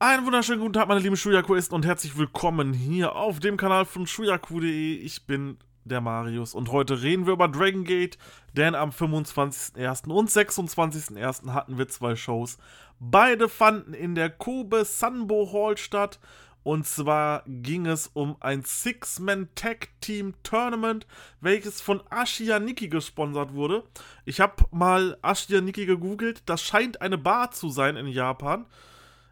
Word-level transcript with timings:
Einen 0.00 0.26
wunderschönen 0.26 0.60
guten 0.60 0.74
Tag, 0.74 0.86
meine 0.86 1.00
lieben 1.00 1.16
Shuyakuisten 1.16 1.74
und 1.74 1.84
herzlich 1.84 2.16
willkommen 2.16 2.72
hier 2.72 3.16
auf 3.16 3.40
dem 3.40 3.56
Kanal 3.56 3.84
von 3.84 4.06
shuyaku.de. 4.06 4.94
Ich 4.94 5.26
bin 5.26 5.58
der 5.82 6.00
Marius 6.00 6.54
und 6.54 6.70
heute 6.70 7.02
reden 7.02 7.26
wir 7.26 7.32
über 7.32 7.48
Dragon 7.48 7.82
Gate, 7.82 8.16
denn 8.56 8.76
am 8.76 8.90
25.01. 8.90 10.08
und 10.08 10.30
26.01. 10.30 11.52
hatten 11.52 11.78
wir 11.78 11.88
zwei 11.88 12.14
Shows. 12.14 12.58
Beide 13.00 13.48
fanden 13.48 13.92
in 13.92 14.14
der 14.14 14.30
Kobe 14.30 14.84
Sanbo 14.84 15.52
Hall 15.52 15.76
statt 15.76 16.20
und 16.62 16.86
zwar 16.86 17.42
ging 17.48 17.86
es 17.86 18.06
um 18.06 18.36
ein 18.38 18.62
Six-Man-Tag-Team-Tournament, 18.62 21.08
welches 21.40 21.80
von 21.80 22.00
Ashia 22.08 22.60
Nikki 22.60 22.86
gesponsert 22.86 23.52
wurde. 23.52 23.82
Ich 24.24 24.40
habe 24.40 24.64
mal 24.70 25.18
Ashia 25.22 25.60
Nikki 25.60 25.86
gegoogelt, 25.86 26.44
das 26.46 26.62
scheint 26.62 27.02
eine 27.02 27.18
Bar 27.18 27.50
zu 27.50 27.68
sein 27.68 27.96
in 27.96 28.06
Japan. 28.06 28.64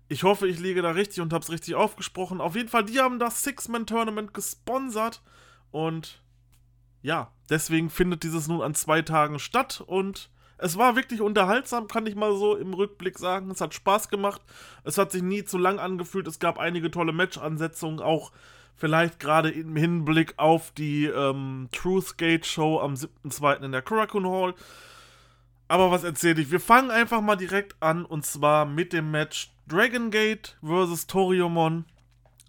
Ich 0.08 0.22
hoffe, 0.22 0.46
ich 0.46 0.58
liege 0.60 0.82
da 0.82 0.90
richtig 0.92 1.20
und 1.20 1.32
habe 1.32 1.42
es 1.42 1.50
richtig 1.50 1.74
aufgesprochen. 1.74 2.40
Auf 2.40 2.54
jeden 2.54 2.68
Fall, 2.68 2.84
die 2.84 3.00
haben 3.00 3.18
das 3.18 3.42
Six-Man-Tournament 3.42 4.34
gesponsert. 4.34 5.20
Und 5.72 6.22
ja, 7.02 7.32
deswegen 7.50 7.90
findet 7.90 8.22
dieses 8.22 8.46
nun 8.46 8.62
an 8.62 8.74
zwei 8.74 9.02
Tagen 9.02 9.38
statt. 9.40 9.82
Und 9.84 10.30
es 10.58 10.78
war 10.78 10.94
wirklich 10.94 11.20
unterhaltsam, 11.20 11.88
kann 11.88 12.06
ich 12.06 12.14
mal 12.14 12.36
so 12.36 12.56
im 12.56 12.72
Rückblick 12.72 13.18
sagen. 13.18 13.50
Es 13.50 13.60
hat 13.60 13.74
Spaß 13.74 14.08
gemacht. 14.08 14.42
Es 14.84 14.96
hat 14.96 15.10
sich 15.10 15.22
nie 15.22 15.44
zu 15.44 15.58
lang 15.58 15.80
angefühlt. 15.80 16.28
Es 16.28 16.38
gab 16.38 16.58
einige 16.58 16.90
tolle 16.90 17.12
Match-Ansetzungen, 17.12 18.00
auch 18.00 18.30
vielleicht 18.76 19.18
gerade 19.18 19.50
im 19.50 19.74
Hinblick 19.74 20.34
auf 20.36 20.70
die 20.70 21.06
ähm, 21.06 21.68
Truth 21.72 22.16
Gate 22.16 22.46
Show 22.46 22.78
am 22.78 22.94
7.2. 22.94 23.64
in 23.64 23.72
der 23.72 23.82
Kurakun 23.82 24.26
Hall. 24.26 24.54
Aber 25.68 25.90
was 25.90 26.04
erzähle 26.04 26.42
ich? 26.42 26.52
Wir 26.52 26.60
fangen 26.60 26.90
einfach 26.90 27.20
mal 27.20 27.36
direkt 27.36 27.74
an 27.80 28.04
und 28.04 28.24
zwar 28.24 28.66
mit 28.66 28.92
dem 28.92 29.10
Match 29.10 29.50
Dragon 29.68 30.10
Gate 30.10 30.56
vs. 30.62 31.06
Toriumon. 31.08 31.86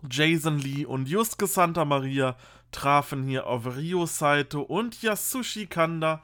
Jason 0.07 0.59
Lee 0.59 0.85
und 0.85 1.09
Yusuke 1.09 1.47
Santa 1.47 1.83
Maria 1.83 2.37
trafen 2.71 3.23
hier 3.23 3.47
auf 3.47 3.65
Ryo 3.65 4.05
Saito 4.05 4.61
und 4.61 5.01
Yasushi 5.01 5.65
Kanda. 5.65 6.21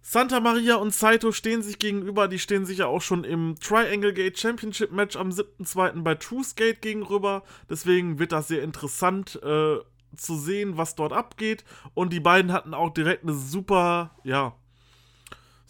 Santa 0.00 0.40
Maria 0.40 0.76
und 0.76 0.94
Saito 0.94 1.32
stehen 1.32 1.62
sich 1.62 1.78
gegenüber, 1.78 2.28
die 2.28 2.38
stehen 2.38 2.64
sich 2.64 2.78
ja 2.78 2.86
auch 2.86 3.02
schon 3.02 3.24
im 3.24 3.56
Triangle 3.60 4.14
Gate 4.14 4.38
Championship 4.38 4.90
Match 4.90 5.16
am 5.16 5.28
7.2. 5.28 6.02
bei 6.02 6.14
Truth 6.14 6.56
Gate 6.56 6.80
gegenüber. 6.80 7.42
Deswegen 7.68 8.18
wird 8.18 8.32
das 8.32 8.48
sehr 8.48 8.62
interessant 8.62 9.38
äh, 9.42 9.76
zu 10.16 10.36
sehen, 10.38 10.78
was 10.78 10.94
dort 10.94 11.12
abgeht. 11.12 11.64
Und 11.92 12.12
die 12.12 12.20
beiden 12.20 12.52
hatten 12.52 12.72
auch 12.72 12.90
direkt 12.90 13.22
eine 13.22 13.34
super, 13.34 14.16
ja, 14.24 14.54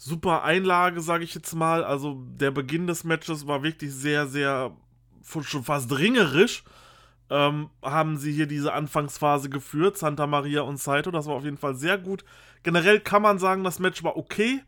super 0.03 0.43
Einlage, 0.43 1.01
sage 1.01 1.23
ich 1.23 1.33
jetzt 1.33 1.53
mal. 1.55 1.83
Also 1.83 2.21
der 2.25 2.51
Beginn 2.51 2.87
des 2.87 3.03
Matches 3.03 3.47
war 3.47 3.63
wirklich 3.63 3.93
sehr, 3.93 4.27
sehr 4.27 4.75
schon 5.41 5.63
fast 5.63 5.97
ringerisch. 5.97 6.63
Ähm, 7.29 7.69
haben 7.81 8.17
sie 8.17 8.33
hier 8.33 8.45
diese 8.45 8.73
Anfangsphase 8.73 9.49
geführt, 9.49 9.97
Santa 9.97 10.27
Maria 10.27 10.61
und 10.61 10.77
Saito. 10.77 11.09
Das 11.09 11.25
war 11.25 11.35
auf 11.35 11.45
jeden 11.45 11.57
Fall 11.57 11.75
sehr 11.75 11.97
gut. 11.97 12.25
Generell 12.63 12.99
kann 12.99 13.21
man 13.21 13.39
sagen, 13.39 13.63
das 13.63 13.79
Match 13.79 14.03
war 14.03 14.17
okay. 14.17 14.61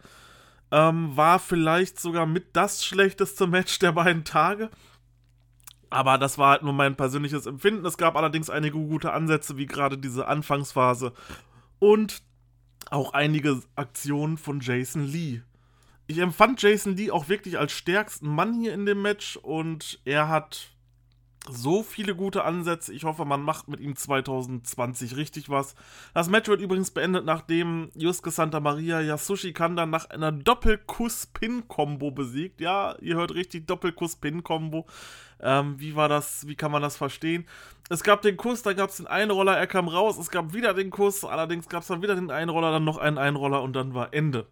Ähm, 0.72 1.16
war 1.16 1.39
vielleicht 1.39 1.99
sogar 1.99 2.25
mit 2.25 2.55
das 2.55 2.86
schlechteste 2.86 3.45
Match 3.45 3.77
der 3.80 3.92
beiden 3.92 4.23
Tage. 4.23 4.70
Aber 5.89 6.17
das 6.17 6.38
war 6.38 6.52
halt 6.52 6.64
nur 6.64 6.73
mein 6.73 6.95
persönliches 6.95 7.45
Empfinden. 7.45 7.86
Es 7.86 7.97
gab 7.97 8.16
allerdings 8.16 8.49
einige 8.49 8.77
gute 8.77 9.11
Ansätze, 9.11 9.58
wie 9.58 9.66
gerade 9.66 9.97
diese 9.97 10.27
Anfangsphase. 10.27 11.14
Und 11.80 12.23
auch 12.89 13.14
einige 13.14 13.61
Aktionen 13.75 14.38
von 14.38 14.59
Jason 14.59 15.05
Lee. 15.05 15.41
Ich 16.08 16.19
empfand 16.19 16.61
Jason 16.61 16.95
Lee 16.95 17.11
auch 17.11 17.30
wirklich 17.30 17.58
als 17.58 17.72
stärksten 17.72 18.27
Mann 18.27 18.53
hier 18.53 18.73
in 18.73 18.86
dem 18.86 19.02
Match 19.02 19.38
und 19.38 20.00
er 20.05 20.27
hat 20.27 20.74
so 21.49 21.83
viele 21.83 22.15
gute 22.15 22.43
Ansätze. 22.43 22.93
Ich 22.93 23.03
hoffe, 23.03 23.25
man 23.25 23.41
macht 23.41 23.67
mit 23.67 23.79
ihm 23.79 23.95
2020 23.95 25.15
richtig 25.15 25.49
was. 25.49 25.75
Das 26.13 26.29
Match 26.29 26.49
wird 26.49 26.61
übrigens 26.61 26.91
beendet, 26.91 27.25
nachdem 27.25 27.89
Yusuke 27.95 28.31
Santa 28.31 28.59
Maria 28.59 29.02
Yasushi 29.02 29.53
Kanda 29.53 29.86
nach 29.86 30.09
einer 30.09 30.31
Doppelkuss-Pin-Kombo 30.31 32.11
besiegt. 32.11 32.61
Ja, 32.61 32.95
ihr 32.99 33.15
hört 33.15 33.33
richtig, 33.33 33.67
Doppelkuss-Pin-Kombo. 33.67 34.87
Ähm, 35.39 35.80
wie 35.80 35.95
war 35.95 36.09
das, 36.09 36.47
wie 36.47 36.55
kann 36.55 36.71
man 36.71 36.81
das 36.81 36.97
verstehen? 36.97 37.45
Es 37.89 38.03
gab 38.03 38.21
den 38.21 38.37
Kuss, 38.37 38.64
dann 38.64 38.75
gab 38.75 38.89
es 38.89 38.97
den 38.97 39.08
Einroller, 39.08 39.58
er 39.58 39.67
kam 39.67 39.87
raus, 39.87 40.17
es 40.17 40.31
gab 40.31 40.53
wieder 40.53 40.73
den 40.73 40.89
Kuss, 40.89 41.23
allerdings 41.23 41.70
gab 41.70 41.81
es 41.81 41.87
dann 41.87 42.02
wieder 42.02 42.15
den 42.15 42.31
Einroller, 42.31 42.71
dann 42.71 42.83
noch 42.83 42.97
einen 42.97 43.17
Einroller 43.17 43.61
und 43.61 43.73
dann 43.73 43.93
war 43.93 44.14
Ende. 44.14 44.47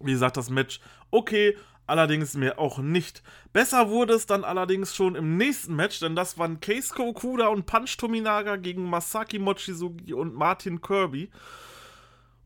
Wie 0.00 0.12
gesagt, 0.12 0.36
das 0.36 0.50
Match 0.50 0.80
okay, 1.14 1.56
allerdings 1.86 2.34
mehr 2.34 2.58
auch 2.58 2.78
nicht. 2.78 3.22
Besser 3.52 3.88
wurde 3.90 4.14
es 4.14 4.26
dann 4.26 4.44
allerdings 4.44 4.94
schon 4.94 5.14
im 5.14 5.36
nächsten 5.36 5.76
Match, 5.76 6.00
denn 6.00 6.16
das 6.16 6.38
waren 6.38 6.60
Keisuke 6.60 7.02
Okuda 7.02 7.48
und 7.48 7.66
Punch 7.66 7.96
Tominaga 7.96 8.56
gegen 8.56 8.88
Masaki 8.88 9.38
Mochizuki 9.38 10.14
und 10.14 10.34
Martin 10.34 10.80
Kirby. 10.80 11.30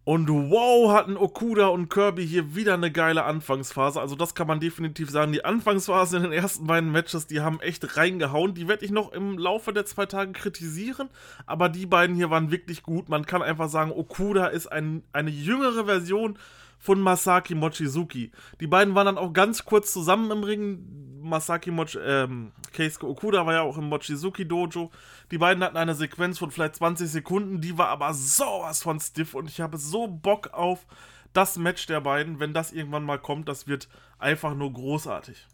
Und 0.08 0.30
wow, 0.30 0.90
hatten 0.94 1.18
Okuda 1.18 1.66
und 1.66 1.90
Kirby 1.90 2.26
hier 2.26 2.54
wieder 2.54 2.72
eine 2.72 2.90
geile 2.90 3.24
Anfangsphase. 3.24 4.00
Also 4.00 4.16
das 4.16 4.34
kann 4.34 4.46
man 4.46 4.58
definitiv 4.58 5.10
sagen. 5.10 5.32
Die 5.32 5.44
Anfangsphase 5.44 6.16
in 6.16 6.22
den 6.22 6.32
ersten 6.32 6.66
beiden 6.66 6.90
Matches, 6.90 7.26
die 7.26 7.42
haben 7.42 7.60
echt 7.60 7.98
reingehauen. 7.98 8.54
Die 8.54 8.68
werde 8.68 8.86
ich 8.86 8.90
noch 8.90 9.12
im 9.12 9.36
Laufe 9.36 9.70
der 9.74 9.84
zwei 9.84 10.06
Tage 10.06 10.32
kritisieren. 10.32 11.10
Aber 11.44 11.68
die 11.68 11.84
beiden 11.84 12.16
hier 12.16 12.30
waren 12.30 12.50
wirklich 12.50 12.82
gut. 12.82 13.10
Man 13.10 13.26
kann 13.26 13.42
einfach 13.42 13.68
sagen, 13.68 13.92
Okuda 13.92 14.46
ist 14.46 14.72
ein, 14.72 15.02
eine 15.12 15.28
jüngere 15.28 15.84
Version 15.84 16.38
von 16.78 17.00
Masaki 17.00 17.54
Mochizuki. 17.54 18.32
Die 18.60 18.66
beiden 18.66 18.94
waren 18.94 19.06
dann 19.06 19.18
auch 19.18 19.32
ganz 19.32 19.64
kurz 19.64 19.92
zusammen 19.92 20.30
im 20.30 20.44
Ring. 20.44 21.04
Masaki 21.20 21.70
Moch, 21.70 21.88
ähm, 22.00 22.52
Keisuke 22.72 23.06
Okuda 23.06 23.44
war 23.44 23.54
ja 23.54 23.62
auch 23.62 23.76
im 23.76 23.88
Mochizuki 23.88 24.46
Dojo. 24.46 24.90
Die 25.30 25.38
beiden 25.38 25.62
hatten 25.62 25.76
eine 25.76 25.94
Sequenz 25.94 26.38
von 26.38 26.50
vielleicht 26.50 26.76
20 26.76 27.10
Sekunden, 27.10 27.60
die 27.60 27.76
war 27.76 27.88
aber 27.88 28.14
sowas 28.14 28.82
von 28.82 29.00
stiff 29.00 29.34
und 29.34 29.48
ich 29.48 29.60
habe 29.60 29.76
so 29.76 30.06
Bock 30.06 30.54
auf 30.54 30.86
das 31.32 31.58
Match 31.58 31.86
der 31.86 32.00
beiden. 32.00 32.40
Wenn 32.40 32.54
das 32.54 32.72
irgendwann 32.72 33.04
mal 33.04 33.18
kommt, 33.18 33.48
das 33.48 33.66
wird 33.66 33.88
einfach 34.18 34.54
nur 34.54 34.72
großartig. 34.72 35.46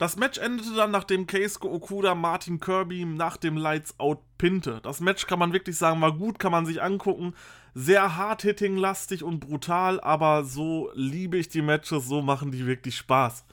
Das 0.00 0.16
Match 0.16 0.38
endete 0.38 0.74
dann, 0.74 0.92
nachdem 0.92 1.26
Keisuke 1.26 1.70
Okuda 1.70 2.14
Martin 2.14 2.58
Kirby 2.58 3.04
nach 3.04 3.36
dem 3.36 3.58
Lights 3.58 4.00
Out 4.00 4.20
pinte. 4.38 4.80
Das 4.82 5.00
Match 5.00 5.26
kann 5.26 5.38
man 5.38 5.52
wirklich 5.52 5.76
sagen, 5.76 6.00
war 6.00 6.16
gut, 6.16 6.38
kann 6.38 6.52
man 6.52 6.64
sich 6.64 6.80
angucken. 6.80 7.34
Sehr 7.74 8.16
hard-hitting-lastig 8.16 9.22
und 9.22 9.40
brutal, 9.40 10.00
aber 10.00 10.44
so 10.44 10.90
liebe 10.94 11.36
ich 11.36 11.50
die 11.50 11.60
Matches, 11.60 12.06
so 12.08 12.22
machen 12.22 12.50
die 12.50 12.64
wirklich 12.64 12.96
Spaß. 12.96 13.44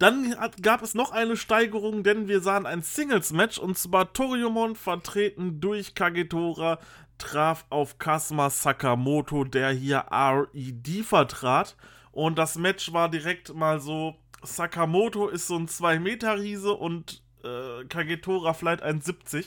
Dann 0.00 0.34
gab 0.62 0.82
es 0.82 0.94
noch 0.94 1.12
eine 1.12 1.36
Steigerung, 1.36 2.02
denn 2.02 2.26
wir 2.26 2.40
sahen 2.40 2.66
ein 2.66 2.82
Singles-Match 2.82 3.58
und 3.58 3.78
zwar 3.78 4.12
Toriumon, 4.12 4.74
vertreten 4.74 5.60
durch 5.60 5.94
Kagetora, 5.94 6.80
traf 7.18 7.66
auf 7.70 8.00
Kasuma 8.00 8.50
Sakamoto, 8.50 9.44
der 9.44 9.70
hier 9.70 10.06
RED 10.10 11.04
vertrat. 11.04 11.76
Und 12.10 12.36
das 12.36 12.58
Match 12.58 12.92
war 12.92 13.08
direkt 13.08 13.54
mal 13.54 13.78
so 13.78 14.16
Sakamoto 14.42 15.28
ist 15.28 15.46
so 15.46 15.56
ein 15.56 15.68
2-Meter-Riese 15.68 16.72
und 16.72 17.22
äh, 17.44 17.84
Kagetora 17.86 18.54
vielleicht 18.54 18.84
1,70. 18.84 19.46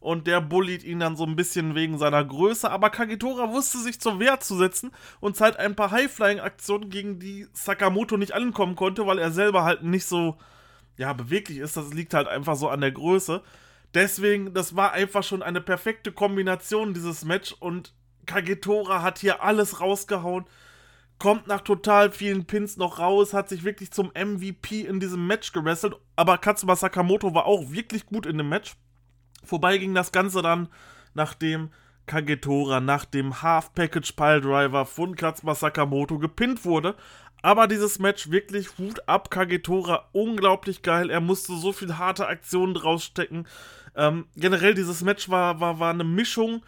Und 0.00 0.26
der 0.26 0.40
bullied 0.40 0.82
ihn 0.82 0.98
dann 0.98 1.16
so 1.16 1.24
ein 1.24 1.36
bisschen 1.36 1.76
wegen 1.76 1.96
seiner 1.96 2.24
Größe. 2.24 2.68
Aber 2.68 2.90
Kagetora 2.90 3.52
wusste 3.52 3.78
sich 3.78 4.00
zur 4.00 4.18
Wehr 4.18 4.40
zu 4.40 4.56
setzen 4.56 4.90
und 5.20 5.36
zeigt 5.36 5.58
ein 5.58 5.76
paar 5.76 5.92
High-Flying-Aktionen, 5.92 6.90
gegen 6.90 7.20
die 7.20 7.46
Sakamoto 7.52 8.16
nicht 8.16 8.34
ankommen 8.34 8.74
konnte, 8.74 9.06
weil 9.06 9.18
er 9.18 9.30
selber 9.30 9.62
halt 9.62 9.84
nicht 9.84 10.06
so 10.06 10.36
ja, 10.96 11.12
beweglich 11.12 11.58
ist. 11.58 11.76
Das 11.76 11.94
liegt 11.94 12.14
halt 12.14 12.26
einfach 12.26 12.56
so 12.56 12.68
an 12.68 12.80
der 12.80 12.90
Größe. 12.90 13.42
Deswegen, 13.94 14.54
das 14.54 14.74
war 14.74 14.92
einfach 14.92 15.22
schon 15.22 15.42
eine 15.42 15.60
perfekte 15.60 16.10
Kombination, 16.10 16.94
dieses 16.94 17.24
Match. 17.24 17.52
Und 17.60 17.92
Kagetora 18.26 19.02
hat 19.02 19.18
hier 19.18 19.42
alles 19.44 19.80
rausgehauen 19.80 20.46
kommt 21.22 21.46
nach 21.46 21.60
total 21.60 22.10
vielen 22.10 22.46
Pins 22.46 22.76
noch 22.76 22.98
raus, 22.98 23.32
hat 23.32 23.48
sich 23.48 23.62
wirklich 23.62 23.92
zum 23.92 24.08
MVP 24.08 24.80
in 24.80 24.98
diesem 24.98 25.24
Match 25.28 25.52
gewrestelt. 25.52 25.94
Aber 26.16 26.36
Katsuma 26.36 26.74
Sakamoto 26.74 27.32
war 27.32 27.46
auch 27.46 27.70
wirklich 27.70 28.06
gut 28.06 28.26
in 28.26 28.38
dem 28.38 28.48
Match. 28.48 28.74
Vorbei 29.44 29.78
ging 29.78 29.94
das 29.94 30.10
Ganze 30.10 30.42
dann, 30.42 30.66
nachdem 31.14 31.70
Kagetora 32.06 32.80
nach 32.80 33.04
dem 33.04 33.40
Half-Package 33.40 34.14
Piledriver 34.14 34.84
von 34.84 35.14
Katsuma 35.14 35.54
Sakamoto 35.54 36.18
gepinnt 36.18 36.64
wurde. 36.64 36.96
Aber 37.40 37.68
dieses 37.68 38.00
Match 38.00 38.32
wirklich 38.32 38.76
Hut 38.78 39.08
ab, 39.08 39.30
Kagetora, 39.30 40.08
unglaublich 40.10 40.82
geil. 40.82 41.08
Er 41.08 41.20
musste 41.20 41.56
so 41.56 41.72
viel 41.72 41.98
harte 41.98 42.26
Aktionen 42.26 42.74
draus 42.74 43.04
stecken. 43.04 43.46
Ähm, 43.94 44.26
generell, 44.34 44.74
dieses 44.74 45.02
Match 45.02 45.28
war, 45.28 45.60
war, 45.60 45.78
war 45.78 45.90
eine 45.92 46.02
Mischung 46.02 46.64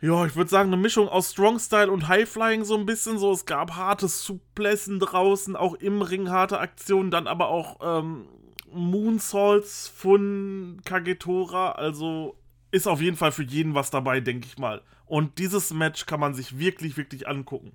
ja, 0.00 0.26
ich 0.26 0.36
würde 0.36 0.50
sagen, 0.50 0.72
eine 0.72 0.80
Mischung 0.80 1.08
aus 1.08 1.32
Strong 1.32 1.58
Style 1.58 1.90
und 1.90 2.06
High 2.06 2.28
Flying 2.28 2.64
so 2.64 2.76
ein 2.76 2.86
bisschen. 2.86 3.18
So, 3.18 3.32
es 3.32 3.46
gab 3.46 3.72
harte 3.74 4.06
Suplessen 4.06 5.00
draußen, 5.00 5.56
auch 5.56 5.74
im 5.74 6.02
Ring 6.02 6.30
harte 6.30 6.60
Aktionen, 6.60 7.10
dann 7.10 7.26
aber 7.26 7.48
auch 7.48 7.78
ähm, 7.82 8.26
Moonsaults 8.72 9.88
von 9.88 10.80
Kagetora. 10.84 11.72
Also 11.72 12.36
ist 12.70 12.86
auf 12.86 13.00
jeden 13.00 13.16
Fall 13.16 13.32
für 13.32 13.42
jeden 13.42 13.74
was 13.74 13.90
dabei, 13.90 14.20
denke 14.20 14.46
ich 14.46 14.58
mal. 14.58 14.82
Und 15.06 15.38
dieses 15.38 15.72
Match 15.72 16.06
kann 16.06 16.20
man 16.20 16.34
sich 16.34 16.58
wirklich, 16.58 16.96
wirklich 16.96 17.26
angucken. 17.26 17.72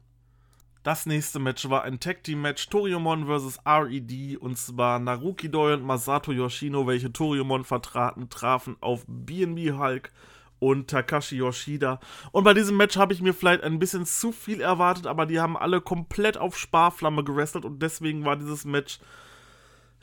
Das 0.84 1.06
nächste 1.06 1.40
Match 1.40 1.69
war 1.69 1.84
ein 1.84 2.00
Tag 2.00 2.24
Team 2.24 2.42
Match 2.42 2.69
Toriumon 2.69 3.26
vs. 3.26 3.60
RED 3.66 4.38
und 4.38 4.58
zwar 4.58 5.00
Naruki 5.00 5.50
Doi 5.50 5.74
und 5.74 5.84
Masato 5.84 6.31
Yoshino, 6.31 6.86
welche 6.88 7.12
Toriumon 7.12 7.64
vertraten, 7.64 8.30
trafen 8.30 8.76
auf 8.81 9.06
BNB 9.08 9.78
Hulk 9.78 10.12
und 10.60 10.90
Takashi 10.90 11.38
Yoshida. 11.38 12.00
Und 12.32 12.44
bei 12.44 12.54
diesem 12.54 12.78
Match 12.78 12.98
habe 12.98 13.14
ich 13.14 13.22
mir 13.22 13.34
vielleicht 13.34 13.64
ein 13.64 13.80
bisschen 13.80 14.06
zu 14.06 14.32
viel 14.32 14.62
erwartet, 14.62 15.08
aber 15.08 15.26
die 15.26 15.40
haben 15.40 15.58
alle 15.58 15.82
komplett 15.82 16.38
auf 16.38 16.58
Sparflamme 16.58 17.24
gewrestelt 17.24 17.66
und 17.66 17.80
deswegen 17.82 18.26
war 18.26 18.36
dieses 18.36 18.66
Match 18.66 19.00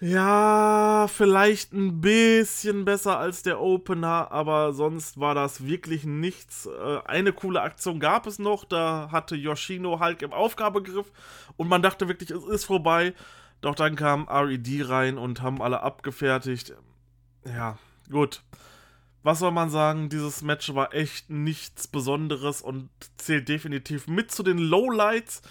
ja, 0.02 1.08
vielleicht 1.08 1.74
ein 1.74 2.00
bisschen 2.00 2.86
besser 2.86 3.18
als 3.18 3.42
der 3.42 3.60
Opener, 3.60 4.32
aber 4.32 4.72
sonst 4.72 5.20
war 5.20 5.34
das 5.34 5.66
wirklich 5.66 6.04
nichts. 6.04 6.64
Äh, 6.66 7.00
eine 7.04 7.34
coole 7.34 7.60
Aktion 7.60 8.00
gab 8.00 8.26
es 8.26 8.38
noch, 8.38 8.64
da 8.64 9.10
hatte 9.12 9.36
Yoshino 9.36 10.00
Hulk 10.00 10.22
im 10.22 10.32
Aufgabegriff 10.32 11.12
und 11.58 11.68
man 11.68 11.82
dachte 11.82 12.08
wirklich, 12.08 12.30
es 12.30 12.44
ist 12.44 12.64
vorbei. 12.64 13.12
Doch 13.60 13.74
dann 13.74 13.94
kam 13.94 14.26
RED 14.26 14.88
rein 14.88 15.18
und 15.18 15.42
haben 15.42 15.60
alle 15.60 15.82
abgefertigt. 15.82 16.72
Ja, 17.44 17.76
gut. 18.10 18.42
Was 19.22 19.40
soll 19.40 19.50
man 19.50 19.68
sagen, 19.68 20.08
dieses 20.08 20.42
Match 20.42 20.74
war 20.74 20.94
echt 20.94 21.28
nichts 21.28 21.86
Besonderes 21.86 22.62
und 22.62 22.88
zählt 23.16 23.48
definitiv 23.48 24.06
mit 24.06 24.30
zu 24.30 24.42
den 24.42 24.58
Lowlights. 24.58 25.42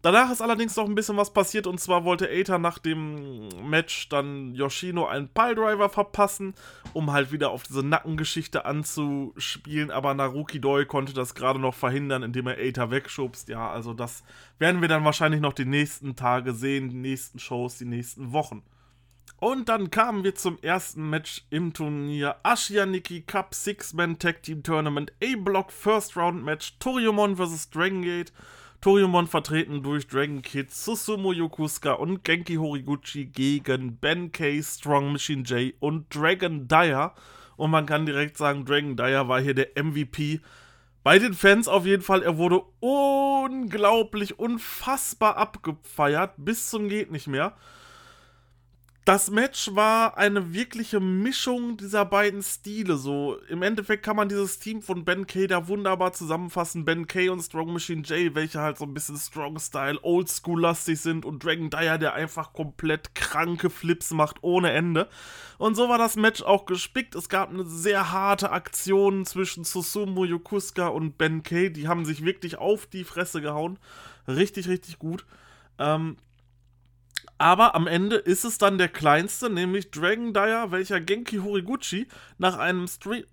Danach 0.00 0.30
ist 0.30 0.40
allerdings 0.40 0.76
noch 0.76 0.84
ein 0.84 0.94
bisschen 0.94 1.16
was 1.16 1.32
passiert 1.32 1.66
und 1.66 1.80
zwar 1.80 2.04
wollte 2.04 2.28
Aether 2.28 2.58
nach 2.58 2.78
dem 2.78 3.48
Match 3.68 4.08
dann 4.08 4.54
Yoshino 4.54 5.06
einen 5.06 5.28
Piledriver 5.28 5.88
verpassen, 5.88 6.54
um 6.92 7.12
halt 7.12 7.32
wieder 7.32 7.50
auf 7.50 7.64
diese 7.64 7.82
Nackengeschichte 7.82 8.64
anzuspielen, 8.64 9.90
aber 9.90 10.14
Naruki 10.14 10.60
Doi 10.60 10.84
konnte 10.86 11.14
das 11.14 11.34
gerade 11.34 11.58
noch 11.58 11.74
verhindern, 11.74 12.22
indem 12.22 12.46
er 12.46 12.58
Aether 12.58 12.92
wegschubst. 12.92 13.48
Ja, 13.48 13.72
also 13.72 13.92
das 13.92 14.22
werden 14.60 14.80
wir 14.80 14.88
dann 14.88 15.04
wahrscheinlich 15.04 15.40
noch 15.40 15.52
die 15.52 15.64
nächsten 15.64 16.14
Tage 16.14 16.52
sehen, 16.52 16.90
die 16.90 16.96
nächsten 16.96 17.40
Shows, 17.40 17.78
die 17.78 17.84
nächsten 17.84 18.32
Wochen. 18.32 18.62
Und 19.40 19.68
dann 19.68 19.92
kamen 19.92 20.24
wir 20.24 20.34
zum 20.34 20.58
ersten 20.62 21.10
Match 21.10 21.44
im 21.50 21.72
Turnier 21.72 22.36
Ashianiki 22.42 23.20
Cup 23.20 23.54
Six-Man 23.54 24.18
Tag 24.18 24.42
Team 24.42 24.64
Tournament 24.64 25.12
A-Block 25.22 25.70
First 25.70 26.16
Round 26.16 26.44
Match 26.44 26.76
Toriumon 26.80 27.36
vs. 27.36 27.70
Dragon 27.70 28.02
Gate. 28.02 28.32
Toriumon 28.80 29.28
vertreten 29.28 29.84
durch 29.84 30.08
Dragon 30.08 30.42
Kid, 30.42 30.72
Susumu 30.72 31.32
Yokusuka 31.32 31.92
und 31.92 32.24
Genki 32.24 32.56
Horiguchi 32.56 33.26
gegen 33.26 33.96
Ben 33.98 34.32
K, 34.32 34.60
Strong 34.60 35.12
Machine 35.12 35.42
J 35.42 35.72
und 35.78 36.12
Dragon 36.12 36.66
Dyer. 36.66 37.14
Und 37.56 37.70
man 37.70 37.86
kann 37.86 38.06
direkt 38.06 38.36
sagen, 38.36 38.64
Dragon 38.64 38.96
Dyer 38.96 39.28
war 39.28 39.40
hier 39.40 39.54
der 39.54 39.70
MVP. 39.80 40.40
Bei 41.04 41.20
den 41.20 41.34
Fans 41.34 41.68
auf 41.68 41.86
jeden 41.86 42.02
Fall, 42.02 42.24
er 42.24 42.38
wurde 42.38 42.62
unglaublich, 42.80 44.40
unfassbar 44.40 45.36
abgefeiert, 45.36 46.32
bis 46.38 46.70
zum 46.70 46.88
geht 46.88 47.12
nicht 47.12 47.28
mehr. 47.28 47.56
Das 49.08 49.30
Match 49.30 49.74
war 49.74 50.18
eine 50.18 50.52
wirkliche 50.52 51.00
Mischung 51.00 51.78
dieser 51.78 52.04
beiden 52.04 52.42
Stile. 52.42 52.98
So, 52.98 53.38
im 53.48 53.62
Endeffekt 53.62 54.02
kann 54.02 54.16
man 54.16 54.28
dieses 54.28 54.58
Team 54.58 54.82
von 54.82 55.06
Ben 55.06 55.26
Kay 55.26 55.46
da 55.46 55.66
wunderbar 55.66 56.12
zusammenfassen. 56.12 56.84
Ben 56.84 57.06
Kay 57.06 57.30
und 57.30 57.40
Strong 57.40 57.72
Machine 57.72 58.02
J, 58.02 58.34
welche 58.34 58.60
halt 58.60 58.76
so 58.76 58.84
ein 58.84 58.92
bisschen 58.92 59.16
Strong-Style, 59.16 60.00
Oldschool-lastig 60.02 61.00
sind 61.00 61.24
und 61.24 61.42
Dragon 61.42 61.70
Dyer, 61.70 61.96
der 61.96 62.12
einfach 62.12 62.52
komplett 62.52 63.14
kranke 63.14 63.70
Flips 63.70 64.10
macht 64.10 64.42
ohne 64.42 64.72
Ende. 64.72 65.08
Und 65.56 65.74
so 65.74 65.88
war 65.88 65.96
das 65.96 66.16
Match 66.16 66.42
auch 66.42 66.66
gespickt. 66.66 67.14
Es 67.14 67.30
gab 67.30 67.48
eine 67.48 67.64
sehr 67.64 68.12
harte 68.12 68.50
Aktion 68.50 69.24
zwischen 69.24 69.64
Susumu 69.64 70.26
Yokusuka 70.26 70.88
und 70.88 71.16
Ben 71.16 71.42
Kay. 71.42 71.70
Die 71.70 71.88
haben 71.88 72.04
sich 72.04 72.26
wirklich 72.26 72.58
auf 72.58 72.84
die 72.84 73.04
Fresse 73.04 73.40
gehauen. 73.40 73.78
Richtig, 74.26 74.68
richtig 74.68 74.98
gut. 74.98 75.24
Ähm, 75.78 76.18
aber 77.38 77.74
am 77.74 77.86
Ende 77.86 78.16
ist 78.16 78.44
es 78.44 78.58
dann 78.58 78.78
der 78.78 78.88
kleinste, 78.88 79.48
nämlich 79.48 79.90
Dragon 79.90 80.34
Dyer, 80.34 80.70
welcher 80.70 81.00
Genki 81.00 81.38
Horiguchi 81.38 82.08
nach 82.36 82.58
einem, 82.58 82.86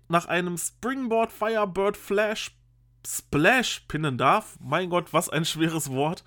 nach 0.08 0.26
einem 0.26 0.56
Springboard 0.56 1.32
Firebird 1.32 1.96
Flash 1.96 2.52
Splash 3.06 3.84
pinnen 3.86 4.18
darf. 4.18 4.56
Mein 4.60 4.90
Gott, 4.90 5.12
was 5.12 5.28
ein 5.28 5.44
schweres 5.44 5.90
Wort. 5.90 6.24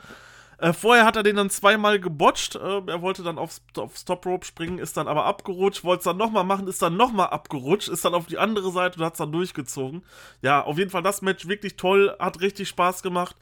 Äh, 0.58 0.74
vorher 0.74 1.06
hat 1.06 1.16
er 1.16 1.24
den 1.24 1.38
dann 1.38 1.50
zweimal 1.50 2.00
gebotcht. 2.00 2.56
Äh, 2.56 2.82
er 2.88 3.02
wollte 3.02 3.24
dann 3.24 3.38
aufs, 3.38 3.62
aufs 3.78 4.06
Top 4.06 4.26
Rope 4.26 4.46
springen, 4.46 4.78
ist 4.78 4.98
dann 4.98 5.08
aber 5.08 5.26
abgerutscht, 5.26 5.84
wollte 5.84 6.00
es 6.00 6.04
dann 6.06 6.18
nochmal 6.18 6.44
machen, 6.44 6.68
ist 6.68 6.82
dann 6.82 6.98
nochmal 6.98 7.28
abgerutscht, 7.28 7.88
ist 7.88 8.04
dann 8.04 8.14
auf 8.14 8.26
die 8.26 8.38
andere 8.38 8.72
Seite 8.72 9.00
und 9.00 9.06
hat 9.06 9.14
es 9.14 9.20
dann 9.20 9.32
durchgezogen. 9.32 10.04
Ja, 10.42 10.62
auf 10.62 10.78
jeden 10.78 10.90
Fall 10.90 11.04
das 11.04 11.22
Match 11.22 11.48
wirklich 11.48 11.78
toll, 11.78 12.16
hat 12.20 12.42
richtig 12.42 12.68
Spaß 12.70 13.04
gemacht. 13.04 13.36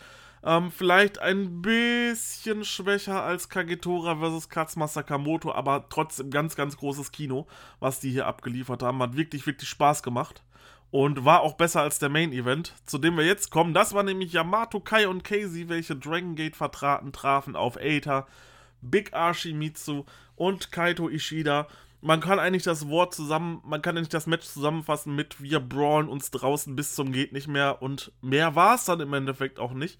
Ähm, 0.48 0.72
vielleicht 0.72 1.20
ein 1.20 1.62
bisschen 1.62 2.64
schwächer 2.64 3.22
als 3.22 3.50
Kagetora 3.50 4.16
vs. 4.16 4.48
Katsuma 4.48 4.88
Sakamoto, 4.88 5.52
aber 5.52 5.90
trotzdem 5.90 6.32
ganz, 6.32 6.56
ganz 6.56 6.78
großes 6.78 7.12
Kino, 7.12 7.48
was 7.82 8.00
die 8.00 8.12
hier 8.12 8.28
abgeliefert 8.28 8.82
haben. 8.82 9.02
Hat 9.02 9.18
wirklich, 9.18 9.46
wirklich 9.46 9.68
Spaß 9.68 10.04
gemacht. 10.04 10.42
Und 10.90 11.26
war 11.26 11.42
auch 11.42 11.56
besser 11.56 11.82
als 11.82 12.00
der 12.00 12.08
Main 12.08 12.32
Event, 12.32 12.74
zu 12.86 12.98
dem 12.98 13.18
wir 13.18 13.26
jetzt 13.26 13.52
kommen. 13.52 13.74
Das 13.74 13.94
war 13.94 14.04
nämlich 14.04 14.32
Yamato, 14.32 14.80
Kai 14.80 15.10
und 15.10 15.26
Casey, 15.26 15.68
welche 15.68 15.98
Dragon 15.98 16.36
Gate 16.36 16.56
vertraten, 16.56 17.12
trafen 17.12 17.58
auf 17.58 17.76
Aether, 17.76 18.26
Big 18.80 19.14
Archimitsu 19.14 20.06
und 20.38 20.72
Kaito 20.72 21.10
Ishida 21.10 21.68
man 22.02 22.20
kann 22.20 22.40
eigentlich 22.40 22.64
das 22.64 22.88
Wort 22.88 23.14
zusammen, 23.14 23.62
man 23.66 23.82
kann 23.82 23.98
eigentlich 23.98 24.10
das 24.10 24.28
Match 24.28 24.46
zusammenfassen 24.46 25.16
mit 25.16 25.42
wir 25.42 25.60
brawlen 25.60 26.10
uns 26.10 26.32
draußen 26.32 26.76
bis 26.76 26.96
zum 26.96 27.12
geht 27.12 27.34
nicht 27.34 27.48
mehr 27.48 27.82
und 27.82 28.12
mehr 28.22 28.56
war 28.56 28.76
es 28.76 28.86
dann 28.86 29.00
im 29.00 29.14
Endeffekt 29.14 29.60
auch 29.60 29.74
nicht. 29.74 30.00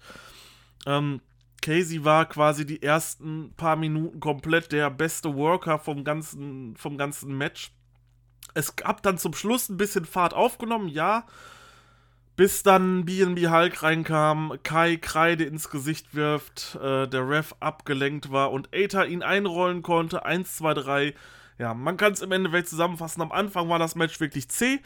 Ähm, 0.86 1.20
Casey 1.60 2.04
war 2.04 2.26
quasi 2.26 2.64
die 2.64 2.82
ersten 2.82 3.52
paar 3.56 3.76
Minuten 3.76 4.20
komplett 4.20 4.70
der 4.72 4.90
beste 4.90 5.34
Worker 5.34 5.78
vom 5.78 6.04
ganzen, 6.04 6.76
vom 6.76 6.96
ganzen 6.96 7.36
Match. 7.36 7.72
Es 8.54 8.76
gab 8.76 9.02
dann 9.02 9.18
zum 9.18 9.34
Schluss 9.34 9.68
ein 9.68 9.76
bisschen 9.76 10.04
Fahrt 10.04 10.34
aufgenommen, 10.34 10.88
ja. 10.88 11.26
Bis 12.36 12.62
dann 12.62 13.04
BNB 13.04 13.48
Hulk 13.50 13.82
reinkam, 13.82 14.54
Kai 14.62 14.96
Kreide 14.96 15.42
ins 15.42 15.70
Gesicht 15.70 16.14
wirft, 16.14 16.76
äh, 16.76 17.08
der 17.08 17.28
Ref 17.28 17.56
abgelenkt 17.58 18.30
war 18.30 18.52
und 18.52 18.68
Aether 18.72 19.08
ihn 19.08 19.24
einrollen 19.24 19.82
konnte. 19.82 20.24
1, 20.24 20.58
2, 20.58 20.74
3 20.74 21.14
ja, 21.58 21.74
man 21.74 21.96
kann 21.96 22.12
es 22.12 22.22
im 22.22 22.30
Endeffekt 22.32 22.68
zusammenfassen. 22.68 23.20
Am 23.20 23.32
Anfang 23.32 23.68
war 23.68 23.80
das 23.80 23.96
Match 23.96 24.20
wirklich 24.20 24.48
zäh. 24.48 24.80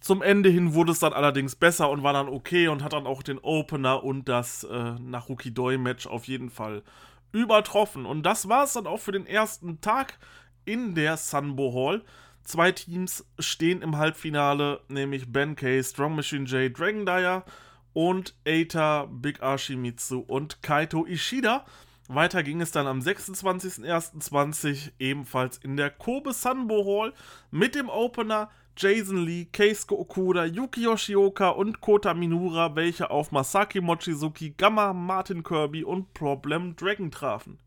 Zum 0.00 0.22
Ende 0.22 0.48
hin 0.48 0.74
wurde 0.74 0.92
es 0.92 0.98
dann 0.98 1.12
allerdings 1.12 1.54
besser 1.54 1.88
und 1.88 2.02
war 2.02 2.12
dann 2.12 2.28
okay 2.28 2.68
und 2.68 2.82
hat 2.82 2.92
dann 2.92 3.06
auch 3.06 3.22
den 3.22 3.38
Opener 3.38 4.02
und 4.02 4.28
das 4.28 4.64
äh, 4.64 4.94
Naruki 5.00 5.54
Doi 5.54 5.78
Match 5.78 6.06
auf 6.06 6.26
jeden 6.26 6.50
Fall 6.50 6.82
übertroffen. 7.30 8.06
Und 8.06 8.24
das 8.24 8.48
war 8.48 8.64
es 8.64 8.72
dann 8.72 8.86
auch 8.86 8.98
für 8.98 9.12
den 9.12 9.26
ersten 9.26 9.80
Tag 9.80 10.18
in 10.64 10.94
der 10.94 11.16
Sunbo 11.16 11.72
Hall. 11.74 12.02
Zwei 12.42 12.72
Teams 12.72 13.24
stehen 13.38 13.82
im 13.82 13.96
Halbfinale, 13.96 14.80
nämlich 14.88 15.32
Ben 15.32 15.56
K, 15.56 15.82
Strong 15.82 16.16
Machine 16.16 16.44
J, 16.44 16.76
Dragon 16.76 17.06
Dyer 17.06 17.44
und 17.92 18.34
Eita, 18.46 19.06
Big 19.10 19.42
Ashimitsu 19.42 20.20
und 20.20 20.62
Kaito 20.62 21.06
Ishida. 21.06 21.64
Weiter 22.08 22.42
ging 22.42 22.60
es 22.60 22.70
dann 22.70 22.86
am 22.86 23.00
26.01.20 23.00 24.92
ebenfalls 24.98 25.58
in 25.58 25.76
der 25.76 25.90
Kobe 25.90 26.32
Sanbo 26.32 26.84
Hall 26.84 27.12
mit 27.50 27.74
dem 27.74 27.88
Opener 27.88 28.48
Jason 28.76 29.24
Lee, 29.24 29.46
Keisuke 29.46 29.98
Okuda, 29.98 30.44
Yuki 30.44 30.82
Yoshioka 30.82 31.48
und 31.48 31.80
Kota 31.80 32.12
Minura, 32.12 32.76
welche 32.76 33.10
auf 33.10 33.32
Masaki 33.32 33.80
Mochizuki, 33.80 34.50
Gamma, 34.50 34.92
Martin 34.92 35.42
Kirby 35.42 35.82
und 35.82 36.12
Problem 36.12 36.76
Dragon 36.76 37.10
trafen. 37.10 37.58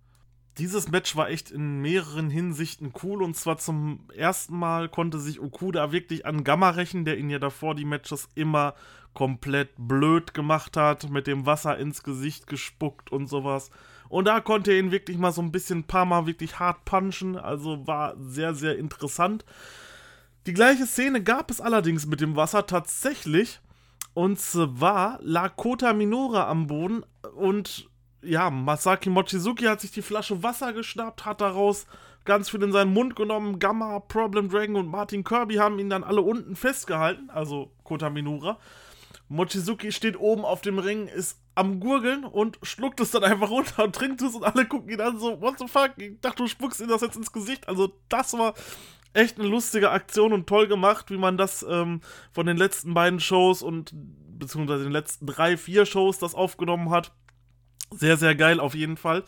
Dieses 0.60 0.91
Match 0.91 1.15
war 1.15 1.29
echt 1.29 1.51
in 1.51 1.81
mehreren 1.81 2.29
Hinsichten 2.29 2.93
cool 3.01 3.24
und 3.24 3.36
zwar 3.36 3.58
zum 3.58 4.01
ersten 4.15 4.58
Mal 4.58 4.88
konnte 4.89 5.19
sich 5.19 5.39
Okuda 5.39 5.91
wirklich 5.91 6.25
an 6.25 6.43
Gamma 6.43 6.69
rächen, 6.72 7.05
der 7.05 7.17
ihn 7.17 7.29
ja 7.29 7.39
davor 7.39 7.75
die 7.75 7.86
Matches 7.86 8.29
immer 8.36 8.75
komplett 9.13 9.69
blöd 9.77 10.34
gemacht 10.34 10.77
hat, 10.77 11.10
mit 11.10 11.27
dem 11.27 11.46
Wasser 11.46 11.77
ins 11.77 12.03
Gesicht 12.03 12.46
gespuckt 12.46 13.12
und 13.12 13.27
sowas. 13.27 13.72
Und 14.10 14.25
da 14.25 14.42
konnte 14.42 14.72
er 14.72 14.80
ihn 14.80 14.92
wirklich 14.92 15.18
mal 15.18 15.32
so 15.32 15.42
ein 15.42 15.51
bisschen 15.51 15.80
ein 15.80 15.88
paar 15.88 16.06
Mal 16.06 16.25
wirklich 16.25 16.60
hart 16.60 16.84
punchen. 16.84 17.38
Also 17.38 17.88
war 17.88 18.16
sehr, 18.20 18.56
sehr 18.56 18.78
interessant. 18.78 19.46
Die 20.48 20.54
gleiche 20.54 20.88
Szene 20.88 21.24
gab 21.24 21.51
es 21.51 21.62
allerdings 21.62 22.08
mit 22.08 22.20
dem 22.20 22.36
Wasser 22.36 22.66
tatsächlich. 22.66 23.60
Und 24.16 24.39
zwar 24.39 25.20
lag 25.22 25.56
Kota 25.56 25.94
Minora 25.94 26.50
am 26.50 26.68
Boden 26.68 27.04
und 27.36 27.88
ja, 28.22 28.50
Masaki 28.50 29.10
Mochizuki 29.10 29.66
hat 29.66 29.80
sich 29.80 29.92
die 29.92 30.01
Flasche 30.01 30.44
Wasser 30.44 30.74
geschnappt, 30.74 31.25
hat 31.25 31.39
daraus 31.39 31.86
ganz 32.25 32.50
viel 32.50 32.62
in 32.63 32.72
seinen 32.72 32.94
Mund 32.94 33.16
genommen. 33.16 33.60
Gamma, 33.60 34.00
Problem 34.00 34.50
Dragon 34.50 34.75
und 34.75 34.88
Martin 34.88 35.24
Kirby 35.24 35.56
haben 35.56 35.80
ihn 35.80 35.89
dann 35.89 36.04
alle 36.04 36.22
unten 36.22 36.56
festgehalten, 36.56 37.30
also 37.30 37.72
Kota 37.84 38.10
Minora. 38.10 38.58
Mochizuki 39.29 39.91
steht 39.91 40.19
oben 40.19 40.43
auf 40.43 40.62
dem 40.62 40.79
Ring, 40.79 41.07
ist 41.07 41.39
am 41.55 41.79
Gurgeln 41.79 42.25
und 42.25 42.57
schluckt 42.63 43.00
es 43.00 43.12
dann 43.12 43.24
einfach 43.24 43.50
runter 43.50 43.83
und 43.83 43.95
trinkt 43.95 44.21
es 44.21 44.33
und 44.33 44.43
alle 44.43 44.65
gucken 44.65 44.89
ihn 44.89 45.01
an 45.01 45.19
so, 45.19 45.39
what 45.39 45.59
the 45.59 45.67
fuck? 45.67 45.91
Ich 45.98 46.19
dachte, 46.19 46.43
du 46.43 46.48
spuckst 46.48 46.81
ihm 46.81 46.88
das 46.88 47.01
jetzt 47.01 47.15
ins 47.15 47.31
Gesicht. 47.31 47.67
Also 47.67 47.93
das 48.09 48.33
war 48.33 48.55
echt 49.13 49.39
eine 49.39 49.48
lustige 49.48 49.91
Aktion 49.91 50.33
und 50.33 50.48
toll 50.48 50.67
gemacht, 50.67 51.12
wie 51.12 51.17
man 51.17 51.38
das 51.38 51.65
ähm, 51.67 52.01
von 52.31 52.48
den 52.48 52.57
letzten 52.57 52.93
beiden 52.93 53.19
Shows 53.19 53.62
und 53.62 53.91
beziehungsweise 53.93 54.83
den 54.83 54.91
letzten 54.91 55.27
drei, 55.27 55.57
vier 55.57 55.86
Shows 55.86 56.17
das 56.17 56.33
aufgenommen 56.33 56.89
hat. 56.89 57.12
Sehr, 57.91 58.17
sehr 58.17 58.36
geil 58.36 58.59
auf 58.59 58.74
jeden 58.74 58.98
Fall. 58.98 59.24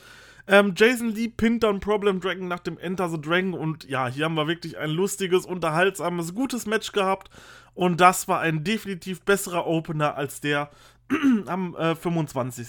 Ähm, 0.52 0.74
Jason 0.76 1.16
Lee 1.16 1.30
pinnt 1.30 1.64
dann 1.64 1.80
Problem 1.80 2.20
Dragon 2.20 2.50
nach 2.50 2.60
dem 2.60 2.78
Enter 2.78 3.08
the 3.08 3.22
Dragon 3.22 3.54
und 3.54 3.86
ja, 3.86 4.10
hier 4.10 4.26
haben 4.26 4.36
wir 4.36 4.50
wirklich 4.50 4.78
ein 4.78 4.90
lustiges, 4.90 5.46
unterhaltsames, 5.46 6.36
gutes 6.36 6.66
Match 6.66 6.92
gehabt 6.92 7.30
und 7.74 8.02
das 8.02 8.28
war 8.28 8.42
ein 8.42 8.66
definitiv 8.66 9.22
besserer 9.22 9.66
Opener 9.66 10.18
als 10.18 10.42
der 10.42 10.70
am 11.46 11.74
äh, 11.78 11.96
25. 11.96 12.68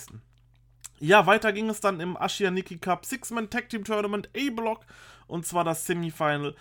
Ja, 1.01 1.27
weiter 1.27 1.53
ging 1.53 1.69
es 1.71 1.81
dann 1.81 1.99
im 1.99 2.17
Ashiyaniki 2.17 2.79
Cup 2.79 3.05
Six-Man 3.05 3.51
Tag 3.51 3.69
Team 3.69 3.83
Tournament 3.83 4.31
A-Block 4.37 4.87
und 5.27 5.45
zwar 5.45 5.65
das 5.65 5.85
Semifinal. 5.85 6.55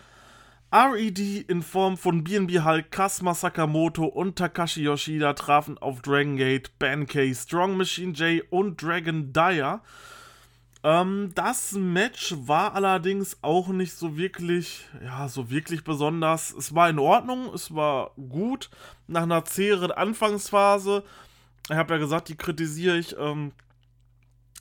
RED 0.73 1.19
in 1.19 1.61
Form 1.61 1.97
von 1.97 2.23
BNB 2.23 2.63
Hulk, 2.63 2.89
Kasma 2.89 3.35
Sakamoto 3.35 4.05
und 4.05 4.37
Takashi 4.37 4.81
Yoshida 4.81 5.33
trafen 5.33 5.77
auf 5.77 6.01
Dragon 6.01 6.35
Gate, 6.35 6.71
K, 6.79 7.31
Strong 7.35 7.77
Machine 7.77 8.13
J 8.13 8.43
und 8.49 8.81
Dragon 8.81 9.31
Dyer. 9.31 9.83
Ähm, 10.83 11.31
das 11.35 11.73
Match 11.73 12.33
war 12.37 12.73
allerdings 12.73 13.37
auch 13.43 13.67
nicht 13.67 13.93
so 13.93 14.17
wirklich, 14.17 14.85
ja, 15.03 15.27
so 15.27 15.49
wirklich 15.51 15.83
besonders. 15.83 16.51
Es 16.51 16.73
war 16.73 16.89
in 16.89 16.99
Ordnung, 16.99 17.53
es 17.53 17.73
war 17.75 18.11
gut. 18.15 18.69
Nach 19.07 19.23
einer 19.23 19.45
zäheren 19.45 19.91
Anfangsphase, 19.91 21.03
ich 21.69 21.75
habe 21.75 21.93
ja 21.93 21.99
gesagt, 21.99 22.29
die 22.29 22.37
kritisiere 22.37 22.97
ich, 22.97 23.15
ähm, 23.17 23.51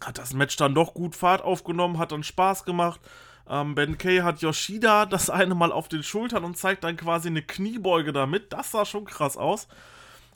hat 0.02 0.18
das 0.18 0.34
Match 0.34 0.56
dann 0.56 0.74
doch 0.74 0.94
gut 0.94 1.16
Fahrt 1.16 1.42
aufgenommen, 1.42 1.98
hat 1.98 2.12
dann 2.12 2.22
Spaß 2.22 2.64
gemacht. 2.64 3.00
Ähm, 3.48 3.74
ben 3.74 3.96
Kay 3.98 4.18
hat 4.18 4.42
Yoshida 4.42 5.06
das 5.06 5.30
eine 5.30 5.54
Mal 5.54 5.72
auf 5.72 5.88
den 5.88 6.02
Schultern 6.02 6.44
und 6.44 6.58
zeigt 6.58 6.84
dann 6.84 6.96
quasi 6.96 7.28
eine 7.28 7.42
Kniebeuge 7.42 8.12
damit. 8.12 8.52
Das 8.52 8.72
sah 8.72 8.84
schon 8.84 9.06
krass 9.06 9.38
aus. 9.38 9.68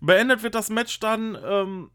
Beendet 0.00 0.42
wird 0.42 0.54
das 0.54 0.70
Match 0.70 0.98
dann 1.00 1.38
ähm, 1.44 1.90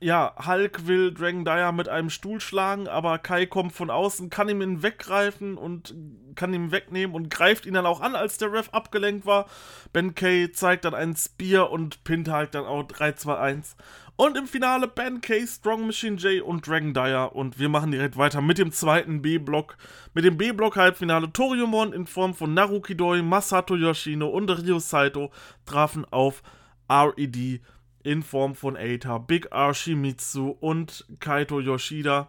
ja, 0.00 0.34
Hulk 0.46 0.86
will 0.86 1.12
Dragon 1.12 1.44
Dyer 1.44 1.72
mit 1.72 1.88
einem 1.88 2.10
Stuhl 2.10 2.40
schlagen, 2.40 2.88
aber 2.88 3.18
Kai 3.18 3.46
kommt 3.46 3.72
von 3.72 3.90
außen, 3.90 4.30
kann 4.30 4.48
ihm 4.48 4.62
ihn 4.62 4.82
weggreifen 4.82 5.58
und 5.58 5.94
kann 6.34 6.54
ihn 6.54 6.72
wegnehmen 6.72 7.14
und 7.14 7.28
greift 7.28 7.66
ihn 7.66 7.74
dann 7.74 7.86
auch 7.86 8.00
an, 8.00 8.14
als 8.14 8.38
der 8.38 8.52
Ref 8.52 8.70
abgelenkt 8.70 9.26
war. 9.26 9.46
Ben 9.92 10.14
Kay 10.14 10.52
zeigt 10.52 10.86
dann 10.86 10.94
einen 10.94 11.16
Spear 11.16 11.70
und 11.70 12.02
pinnt 12.04 12.32
Hulk 12.32 12.50
dann 12.52 12.64
auch 12.64 12.84
3-2-1. 12.84 13.74
Und 14.16 14.36
im 14.36 14.46
Finale 14.46 14.86
Ben 14.86 15.20
Kay, 15.20 15.46
Strong 15.46 15.86
Machine 15.86 16.16
J 16.16 16.42
und 16.42 16.66
Dragon 16.66 16.92
Dyer. 16.92 17.34
Und 17.34 17.58
wir 17.58 17.68
machen 17.68 17.90
direkt 17.90 18.16
weiter 18.18 18.42
mit 18.42 18.58
dem 18.58 18.70
zweiten 18.70 19.22
B-Block. 19.22 19.76
Mit 20.12 20.24
dem 20.24 20.36
B-Block-Halbfinale 20.36 21.32
Toriumon 21.32 21.92
in 21.92 22.06
Form 22.06 22.34
von 22.34 22.52
Naruki 22.52 22.94
Doi, 22.94 23.22
Masato 23.22 23.76
Yoshino 23.76 24.28
und 24.28 24.50
Ryo 24.50 24.78
Saito 24.78 25.30
trafen 25.64 26.04
auf 26.10 26.42
RED 26.90 27.62
in 28.02 28.22
Form 28.22 28.54
von 28.54 28.76
Eita, 28.76 29.18
Big 29.18 29.46
R 29.50 29.74
Shimizu 29.74 30.56
und 30.60 31.06
Kaito 31.20 31.60
Yoshida, 31.60 32.28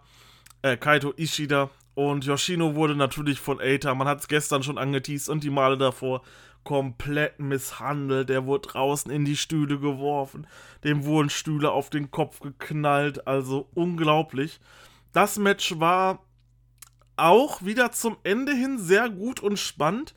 äh, 0.61 0.77
Kaito 0.77 1.13
Ishida. 1.17 1.69
Und 1.93 2.25
Yoshino 2.25 2.75
wurde 2.75 2.95
natürlich 2.95 3.39
von 3.39 3.59
Eita, 3.59 3.93
man 3.93 4.07
hat 4.07 4.19
es 4.19 4.27
gestern 4.27 4.63
schon 4.63 4.77
angeteased 4.77 5.29
und 5.29 5.43
die 5.43 5.49
Male 5.49 5.77
davor, 5.77 6.21
komplett 6.63 7.39
misshandelt. 7.39 8.29
Der 8.29 8.45
wurde 8.45 8.69
draußen 8.69 9.11
in 9.11 9.25
die 9.25 9.37
Stühle 9.37 9.79
geworfen, 9.79 10.47
dem 10.83 11.05
wurden 11.05 11.29
Stühle 11.29 11.71
auf 11.71 11.89
den 11.89 12.11
Kopf 12.11 12.39
geknallt, 12.39 13.27
also 13.27 13.67
unglaublich. 13.73 14.59
Das 15.11 15.37
Match 15.37 15.79
war 15.79 16.23
auch 17.17 17.63
wieder 17.63 17.91
zum 17.91 18.17
Ende 18.23 18.53
hin 18.53 18.79
sehr 18.79 19.09
gut 19.09 19.41
und 19.41 19.57
spannend. 19.57 20.13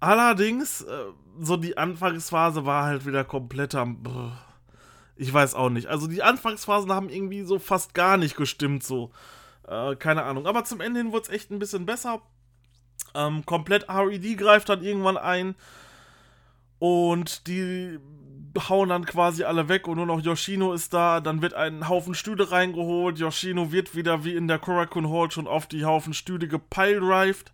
Allerdings, 0.00 0.82
äh, 0.82 1.04
so 1.40 1.56
die 1.56 1.78
Anfangsphase 1.78 2.66
war 2.66 2.84
halt 2.84 3.06
wieder 3.06 3.24
komplett 3.24 3.74
am. 3.74 4.02
Brr 4.02 4.38
ich 5.16 5.32
weiß 5.32 5.54
auch 5.54 5.70
nicht. 5.70 5.86
Also 5.86 6.06
die 6.06 6.22
Anfangsphasen 6.22 6.92
haben 6.92 7.08
irgendwie 7.08 7.42
so 7.42 7.58
fast 7.58 7.94
gar 7.94 8.16
nicht 8.16 8.36
gestimmt, 8.36 8.82
so. 8.82 9.10
Äh, 9.66 9.96
keine 9.96 10.24
Ahnung. 10.24 10.46
Aber 10.46 10.64
zum 10.64 10.80
Ende 10.80 11.00
hin 11.00 11.12
wurde 11.12 11.24
es 11.24 11.28
echt 11.28 11.50
ein 11.50 11.58
bisschen 11.58 11.86
besser. 11.86 12.20
Ähm, 13.14 13.46
komplett 13.46 13.88
RED 13.88 14.36
greift 14.36 14.68
dann 14.68 14.82
irgendwann 14.82 15.16
ein. 15.16 15.54
Und 16.78 17.46
die 17.46 17.98
hauen 18.68 18.88
dann 18.88 19.06
quasi 19.06 19.44
alle 19.44 19.68
weg 19.68 19.88
und 19.88 19.96
nur 19.96 20.06
noch 20.06 20.20
Yoshino 20.20 20.72
ist 20.72 20.92
da. 20.92 21.20
Dann 21.20 21.42
wird 21.42 21.54
ein 21.54 21.88
Haufen 21.88 22.14
Stühle 22.14 22.50
reingeholt. 22.50 23.18
Yoshino 23.18 23.72
wird 23.72 23.94
wieder 23.94 24.24
wie 24.24 24.34
in 24.34 24.48
der 24.48 24.58
Korakuen 24.58 25.10
Hall 25.10 25.30
schon 25.30 25.46
auf 25.46 25.66
die 25.66 25.84
Haufen 25.84 26.14
Stühle 26.14 26.48
gepiledrived. 26.48 27.52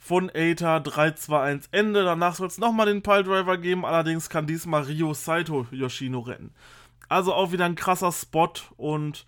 Von 0.00 0.30
Aeta 0.32 0.76
3-2-1 0.76 1.68
Ende. 1.72 2.04
Danach 2.04 2.36
soll 2.36 2.46
es 2.46 2.58
nochmal 2.58 2.86
den 2.86 3.02
Piledriver 3.02 3.58
geben. 3.58 3.84
Allerdings 3.84 4.30
kann 4.30 4.46
diesmal 4.46 4.82
Ryo 4.82 5.12
Saito 5.12 5.66
Yoshino 5.72 6.20
retten. 6.20 6.52
Also 7.08 7.34
auch 7.34 7.52
wieder 7.52 7.64
ein 7.64 7.74
krasser 7.74 8.12
Spot 8.12 8.52
und 8.76 9.24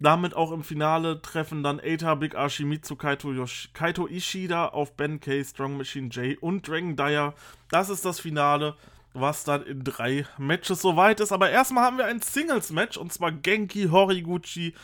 damit 0.00 0.34
auch 0.34 0.52
im 0.52 0.62
Finale 0.62 1.20
treffen 1.20 1.62
dann 1.62 1.80
Eita, 1.80 2.14
Big 2.14 2.36
Ashimitsu, 2.36 2.96
Kaito, 2.96 3.34
Kaito 3.72 4.06
Ishida 4.06 4.68
auf 4.68 4.96
Ben 4.96 5.20
K, 5.20 5.42
Strong 5.42 5.76
Machine 5.76 6.08
J 6.08 6.40
und 6.40 6.66
Dragon 6.66 6.96
Dyer. 6.96 7.34
Das 7.70 7.90
ist 7.90 8.04
das 8.04 8.20
Finale, 8.20 8.76
was 9.12 9.44
dann 9.44 9.64
in 9.64 9.82
drei 9.82 10.24
Matches 10.38 10.80
soweit 10.80 11.20
ist. 11.20 11.32
Aber 11.32 11.50
erstmal 11.50 11.84
haben 11.84 11.98
wir 11.98 12.06
ein 12.06 12.22
Singles-Match 12.22 12.96
und 12.96 13.12
zwar 13.12 13.32
Genki 13.32 13.88
Horiguchi 13.90 14.74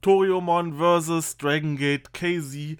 Toriumon 0.00 0.74
vs. 0.74 1.36
Dragon 1.36 1.76
Gate 1.76 2.14
KZ. 2.14 2.78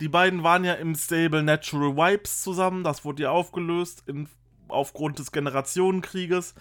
Die 0.00 0.08
beiden 0.08 0.42
waren 0.42 0.64
ja 0.64 0.74
im 0.74 0.94
Stable 0.96 1.42
Natural 1.42 1.96
Wipes 1.96 2.42
zusammen. 2.42 2.82
Das 2.82 3.04
wurde 3.04 3.22
ja 3.22 3.30
aufgelöst 3.30 4.02
in, 4.06 4.28
aufgrund 4.68 5.20
des 5.20 5.30
Generationenkrieges. 5.30 6.54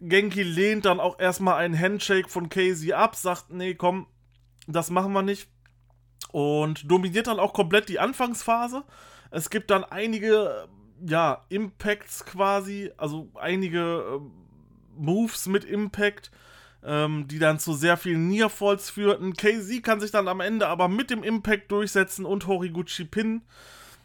Genki 0.00 0.42
lehnt 0.42 0.84
dann 0.84 1.00
auch 1.00 1.18
erstmal 1.18 1.56
einen 1.56 1.78
Handshake 1.78 2.28
von 2.28 2.48
Casey 2.48 2.92
ab, 2.92 3.16
sagt, 3.16 3.50
nee, 3.50 3.74
komm, 3.74 4.06
das 4.66 4.90
machen 4.90 5.12
wir 5.12 5.22
nicht. 5.22 5.48
Und 6.30 6.90
dominiert 6.90 7.26
dann 7.26 7.40
auch 7.40 7.52
komplett 7.52 7.88
die 7.88 7.98
Anfangsphase. 7.98 8.84
Es 9.30 9.50
gibt 9.50 9.70
dann 9.70 9.84
einige, 9.84 10.68
ja, 11.04 11.44
Impacts 11.48 12.24
quasi, 12.24 12.92
also 12.96 13.30
einige 13.34 13.80
äh, 13.80 14.20
Moves 14.96 15.46
mit 15.46 15.64
Impact, 15.64 16.30
ähm, 16.84 17.26
die 17.28 17.38
dann 17.38 17.58
zu 17.58 17.72
sehr 17.72 17.96
vielen 17.96 18.28
Nearfalls 18.28 18.90
führten. 18.90 19.34
KZ 19.34 19.82
kann 19.82 20.00
sich 20.00 20.10
dann 20.10 20.28
am 20.28 20.40
Ende 20.40 20.68
aber 20.68 20.88
mit 20.88 21.10
dem 21.10 21.22
Impact 21.22 21.72
durchsetzen 21.72 22.24
und 22.24 22.46
Horiguchi 22.46 23.04
pinnen. 23.04 23.42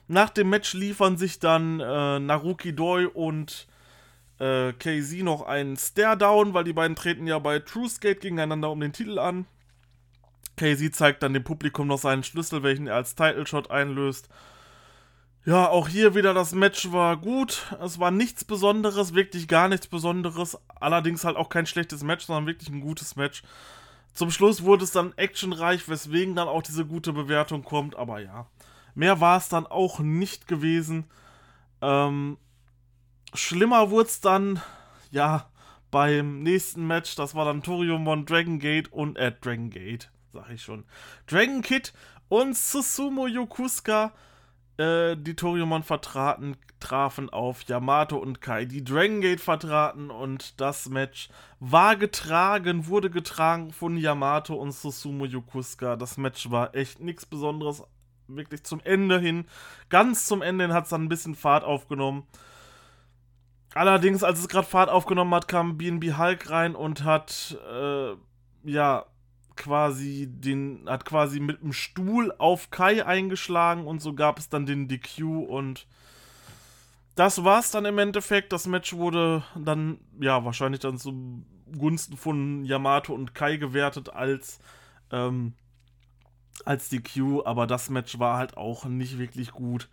Nach 0.07 0.29
dem 0.29 0.49
Match 0.49 0.73
liefern 0.73 1.17
sich 1.17 1.39
dann 1.39 1.79
äh, 1.79 2.19
Naruki 2.19 2.75
Doi 2.75 3.05
und 3.05 3.67
äh, 4.43 4.73
KZ 4.73 5.23
noch 5.23 5.43
einen 5.43 5.77
Stare-Down, 5.77 6.53
weil 6.53 6.65
die 6.65 6.73
beiden 6.73 6.97
treten 6.97 7.27
ja 7.27 7.39
bei 7.39 7.59
True 7.59 7.87
Skate 7.87 8.19
gegeneinander 8.19 8.69
um 8.71 8.79
den 8.79 8.91
Titel 8.91 9.17
an. 9.17 9.45
KZ 10.57 10.93
zeigt 10.93 11.23
dann 11.23 11.33
dem 11.33 11.43
Publikum 11.43 11.87
noch 11.87 11.97
seinen 11.97 12.23
Schlüssel, 12.23 12.61
welchen 12.61 12.87
er 12.87 12.95
als 12.95 13.15
Title 13.15 13.47
Shot 13.47 13.71
einlöst. 13.71 14.27
Ja, 15.45 15.69
auch 15.69 15.87
hier 15.87 16.13
wieder 16.15 16.33
das 16.33 16.53
Match 16.53 16.91
war 16.91 17.17
gut. 17.17 17.73
Es 17.81 17.99
war 17.99 18.11
nichts 18.11 18.43
Besonderes, 18.43 19.13
wirklich 19.13 19.47
gar 19.47 19.67
nichts 19.69 19.87
Besonderes. 19.87 20.57
Allerdings 20.67 21.23
halt 21.23 21.37
auch 21.37 21.49
kein 21.49 21.65
schlechtes 21.65 22.03
Match, 22.03 22.25
sondern 22.25 22.45
wirklich 22.45 22.69
ein 22.69 22.81
gutes 22.81 23.15
Match. 23.15 23.43
Zum 24.13 24.29
Schluss 24.29 24.63
wurde 24.63 24.83
es 24.83 24.91
dann 24.91 25.13
actionreich, 25.15 25.89
weswegen 25.89 26.35
dann 26.35 26.47
auch 26.47 26.61
diese 26.61 26.85
gute 26.85 27.13
Bewertung 27.13 27.63
kommt. 27.63 27.95
Aber 27.95 28.19
ja, 28.19 28.47
mehr 28.93 29.19
war 29.21 29.37
es 29.37 29.49
dann 29.49 29.65
auch 29.65 29.99
nicht 29.99 30.47
gewesen. 30.47 31.05
Ähm, 31.81 32.37
Schlimmer 33.35 33.89
wurde 33.89 34.09
es 34.09 34.21
dann, 34.21 34.61
ja, 35.11 35.49
beim 35.93 36.41
nächsten 36.41 36.85
Match. 36.87 37.15
Das 37.15 37.35
war 37.35 37.45
dann 37.45 37.63
Toriumon 37.63 38.25
Dragon 38.25 38.59
Gate 38.59 38.91
und, 38.91 39.17
äh, 39.17 39.31
Dragon 39.31 39.69
Gate, 39.69 40.11
sag 40.31 40.49
ich 40.49 40.61
schon. 40.63 40.85
Dragon 41.27 41.61
Kid 41.61 41.93
und 42.29 42.57
Susumu 42.57 43.27
Yokusuka, 43.27 44.11
äh, 44.77 45.15
die 45.15 45.35
Toriumon 45.35 45.83
vertraten, 45.83 46.57
trafen 46.79 47.29
auf 47.29 47.61
Yamato 47.63 48.17
und 48.17 48.41
Kai, 48.41 48.65
die 48.65 48.83
Dragon 48.83 49.21
Gate 49.21 49.39
vertraten 49.39 50.09
und 50.09 50.59
das 50.59 50.89
Match 50.89 51.29
war 51.59 51.95
getragen, 51.95 52.87
wurde 52.87 53.11
getragen 53.11 53.71
von 53.71 53.95
Yamato 53.95 54.55
und 54.55 54.71
Susumu 54.71 55.25
Yokusuka. 55.25 55.95
Das 55.95 56.17
Match 56.17 56.49
war 56.49 56.73
echt 56.75 56.99
nichts 56.99 57.27
Besonderes, 57.27 57.83
wirklich 58.27 58.63
zum 58.63 58.79
Ende 58.83 59.19
hin. 59.19 59.45
Ganz 59.89 60.25
zum 60.25 60.41
Ende 60.41 60.65
hin 60.65 60.73
hat 60.73 60.85
es 60.85 60.89
dann 60.89 61.03
ein 61.03 61.09
bisschen 61.09 61.35
Fahrt 61.35 61.63
aufgenommen. 61.63 62.25
Allerdings, 63.73 64.23
als 64.23 64.39
es 64.39 64.47
gerade 64.47 64.67
Fahrt 64.67 64.89
aufgenommen 64.89 65.33
hat, 65.33 65.47
kam 65.47 65.77
BNB 65.77 66.17
Hulk 66.17 66.49
rein 66.49 66.75
und 66.75 67.03
hat, 67.03 67.57
äh, 67.71 68.13
ja, 68.63 69.05
quasi 69.55 70.27
den, 70.29 70.85
hat 70.87 71.05
quasi 71.05 71.39
mit 71.39 71.61
dem 71.61 71.73
Stuhl 71.73 72.33
auf 72.37 72.71
Kai 72.71 73.05
eingeschlagen 73.05 73.85
und 73.85 74.01
so 74.01 74.13
gab 74.13 74.39
es 74.39 74.49
dann 74.49 74.65
den 74.65 74.87
DQ 74.87 75.21
und 75.47 75.87
das 77.15 77.43
war's 77.43 77.69
dann 77.71 77.85
im 77.85 77.99
Endeffekt. 77.99 78.51
Das 78.51 78.65
Match 78.65 78.93
wurde 78.93 79.43
dann, 79.55 79.99
ja, 80.19 80.43
wahrscheinlich 80.45 80.81
dann 80.81 80.97
zugunsten 80.97 82.17
von 82.17 82.65
Yamato 82.65 83.13
und 83.13 83.35
Kai 83.35 83.57
gewertet 83.57 84.09
als, 84.09 84.59
ähm, 85.11 85.53
als 86.65 86.89
DQ, 86.89 87.45
aber 87.45 87.67
das 87.67 87.89
Match 87.89 88.17
war 88.19 88.37
halt 88.37 88.57
auch 88.57 88.85
nicht 88.85 89.19
wirklich 89.19 89.51
gut. 89.51 89.89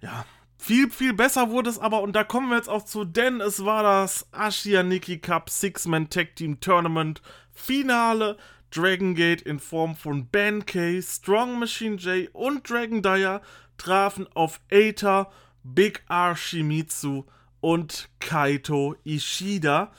Ja, 0.00 0.24
viel, 0.62 0.90
viel 0.90 1.12
besser 1.12 1.50
wurde 1.50 1.70
es 1.70 1.78
aber, 1.78 2.02
und 2.02 2.14
da 2.14 2.24
kommen 2.24 2.48
wir 2.48 2.56
jetzt 2.56 2.68
auch 2.68 2.84
zu, 2.84 3.04
denn 3.04 3.40
es 3.40 3.64
war 3.64 3.82
das 3.82 4.28
Ashia 4.32 4.82
Nikki 4.82 5.18
Cup 5.18 5.50
Six-Man 5.50 6.08
Tag 6.08 6.36
Team 6.36 6.60
Tournament 6.60 7.20
Finale. 7.52 8.36
Dragon 8.74 9.14
Gate 9.14 9.42
in 9.42 9.58
Form 9.58 9.94
von 9.94 10.28
Benkei, 10.30 11.02
Strong 11.02 11.58
Machine 11.58 11.96
J 11.96 12.30
und 12.32 12.70
Dragon 12.70 13.02
Dyer 13.02 13.42
trafen 13.76 14.26
auf 14.34 14.60
Aether, 14.70 15.30
Big 15.62 16.02
R 16.08 16.34
Shimizu 16.34 17.26
und 17.60 18.08
Kaito 18.18 18.96
Ishida. 19.04 19.92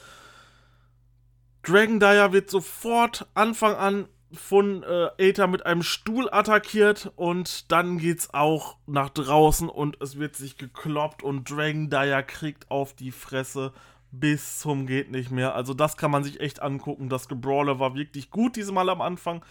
Dragon 1.62 2.00
Dyer 2.00 2.34
wird 2.34 2.50
sofort 2.50 3.28
Anfang 3.36 3.76
an 3.76 4.08
von 4.34 4.84
äh, 4.84 5.10
Aether 5.18 5.48
mit 5.48 5.66
einem 5.66 5.84
Stuhl 5.84 6.30
attackiert 6.32 7.12
und 7.16 7.72
dann 7.72 7.98
geht's 7.98 8.34
auch 8.34 8.78
nach 8.88 9.10
draußen 9.10 9.70
und 9.70 10.02
es 10.02 10.18
wird 10.18 10.36
sich 10.36 10.58
gekloppt 10.58 11.24
und 11.24 11.50
Dragon 11.50 11.90
Dyer 11.90 12.24
kriegt 12.24 12.70
auf 12.72 12.94
die 12.94 13.12
Fresse 13.12 13.74
bis 14.14 14.60
zum 14.60 14.86
geht 14.86 15.12
nicht 15.12 15.32
mehr. 15.32 15.56
Also 15.56 15.74
das 15.74 15.98
kann 15.98 16.12
man 16.12 16.24
sich 16.24 16.40
echt 16.40 16.62
angucken. 16.62 17.10
Das 17.10 17.28
Gebrawler 17.28 17.80
war 17.80 17.96
wirklich 17.96 18.30
gut 18.30 18.56
diesmal 18.56 18.90
am 18.90 19.02
Anfang. 19.02 19.44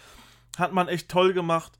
Hat 0.57 0.71
man 0.71 0.87
echt 0.87 1.09
toll 1.09 1.33
gemacht. 1.33 1.73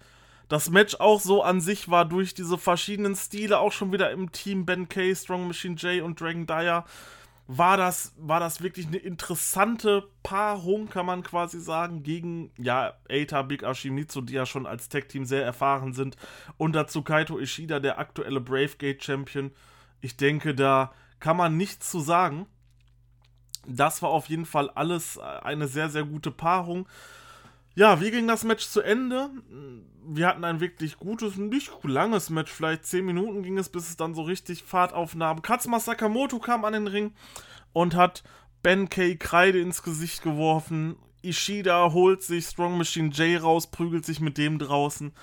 Das 0.50 0.69
Match 0.69 0.95
auch 1.00 1.22
so 1.22 1.41
an 1.41 1.62
sich 1.62 1.89
war 1.89 2.03
durch 2.03 2.33
diese 2.33 2.57
verschiedenen 2.57 3.15
Stile 3.15 3.60
auch 3.60 3.72
schon 3.72 3.93
wieder 3.93 4.12
im 4.12 4.33
Team 4.33 4.65
Ben 4.65 4.89
K, 4.89 5.15
Strong 5.15 5.48
Machine 5.48 5.75
J 5.75 6.03
und 6.03 6.19
Dragon 6.19 6.45
Dyer 6.45 6.86
war 7.48 7.76
das, 7.76 8.14
war 8.18 8.40
das 8.40 8.62
wirklich 8.62 8.88
eine 8.88 8.98
interessante 8.98 10.08
Paarung, 10.24 10.90
kann 10.90 11.06
man 11.06 11.24
quasi 11.24 11.60
sagen, 11.60 12.04
gegen, 12.04 12.52
ja, 12.58 12.94
Eita, 13.10 13.42
Big 13.42 13.64
Ashimitsu, 13.64 14.22
die 14.22 14.34
ja 14.34 14.46
schon 14.46 14.66
als 14.66 14.88
Tech-Team 14.88 15.26
sehr 15.26 15.44
erfahren 15.44 15.94
sind, 15.94 16.16
und 16.58 16.74
dazu 16.74 17.02
Kaito 17.02 17.40
Ishida, 17.40 17.80
der 17.80 18.00
aktuelle 18.00 18.40
Bravegate-Champion. 18.40 19.52
Ich 20.00 20.16
denke, 20.16 20.56
da 20.56 20.94
kann 21.20 21.38
man 21.38 21.58
nichts 21.58 21.90
zu 21.90 22.00
sagen. 22.00 22.46
Das 23.68 24.02
war 24.02 24.10
auf 24.10 24.28
jeden 24.28 24.46
Fall 24.46 24.70
alles 24.70 25.18
eine 25.18 25.68
sehr, 25.68 25.90
sehr 25.90 26.04
gute 26.04 26.32
Paarung. 26.32 26.88
Ja, 27.75 28.01
wie 28.01 28.12
ging 28.12 28.27
das 28.27 28.44
Match 28.44 28.68
zu 28.68 28.82
Ende? 28.82 29.30
Wir 30.06 30.27
hatten 30.27 30.44
ein 30.44 30.60
wirklich 30.60 30.98
gutes, 30.98 31.38
nicht 31.38 31.72
langes 31.84 32.30
Match, 32.30 32.51
vielleicht 32.51 32.86
10 32.86 33.06
Minuten 33.06 33.42
ging 33.42 33.58
es, 33.58 33.70
bis 33.70 33.89
es 33.89 33.98
dann 33.98 34.13
so 34.13 34.22
richtig 34.22 34.63
Fahrt 34.63 34.94
aufnahm. 34.94 35.42
Katsuma 35.42 35.80
Sakamoto 35.80 36.39
kam 36.39 36.65
an 36.65 36.74
den 36.74 36.88
Ring 36.88 37.13
und 37.72 37.96
hat 37.96 38.24
Ben 38.62 38.89
K. 38.89 39.15
Kreide 39.15 39.60
ins 39.60 39.82
Gesicht 39.82 40.22
geworfen. 40.22 40.98
Ishida 41.24 41.94
holt 41.94 42.22
sich 42.22 42.46
Strong 42.46 42.77
Machine 42.77 43.10
J 43.10 43.42
raus, 43.42 43.68
prügelt 43.68 44.06
sich 44.06 44.20
mit 44.20 44.38
dem 44.38 44.60
draußen. 44.60 45.13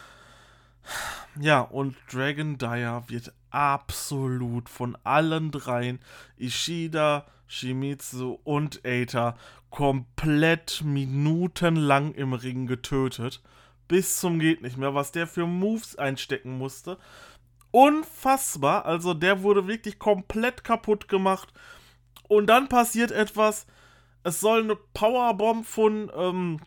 Ja, 1.38 1.60
und 1.60 1.94
Dragon 2.10 2.58
Dyer 2.58 3.04
wird 3.08 3.32
absolut 3.50 4.68
von 4.68 4.96
allen 5.04 5.50
dreien, 5.50 6.00
Ishida, 6.38 7.26
Shimizu 7.46 8.40
und 8.44 8.84
Aether, 8.84 9.36
komplett 9.70 10.82
minutenlang 10.84 12.12
im 12.12 12.32
Ring 12.32 12.66
getötet. 12.66 13.42
Bis 13.88 14.18
zum 14.18 14.38
geht 14.38 14.62
nicht 14.62 14.76
mehr, 14.76 14.94
was 14.94 15.12
der 15.12 15.26
für 15.26 15.46
Moves 15.46 15.96
einstecken 15.96 16.58
musste. 16.58 16.98
Unfassbar, 17.72 18.84
also 18.84 19.14
der 19.14 19.42
wurde 19.42 19.66
wirklich 19.66 19.98
komplett 19.98 20.64
kaputt 20.64 21.08
gemacht. 21.08 21.52
Und 22.28 22.46
dann 22.46 22.68
passiert 22.68 23.10
etwas. 23.10 23.66
Es 24.22 24.40
soll 24.40 24.62
eine 24.62 24.76
Powerbomb 24.76 25.66
von, 25.66 26.10
ähm, 26.14 26.60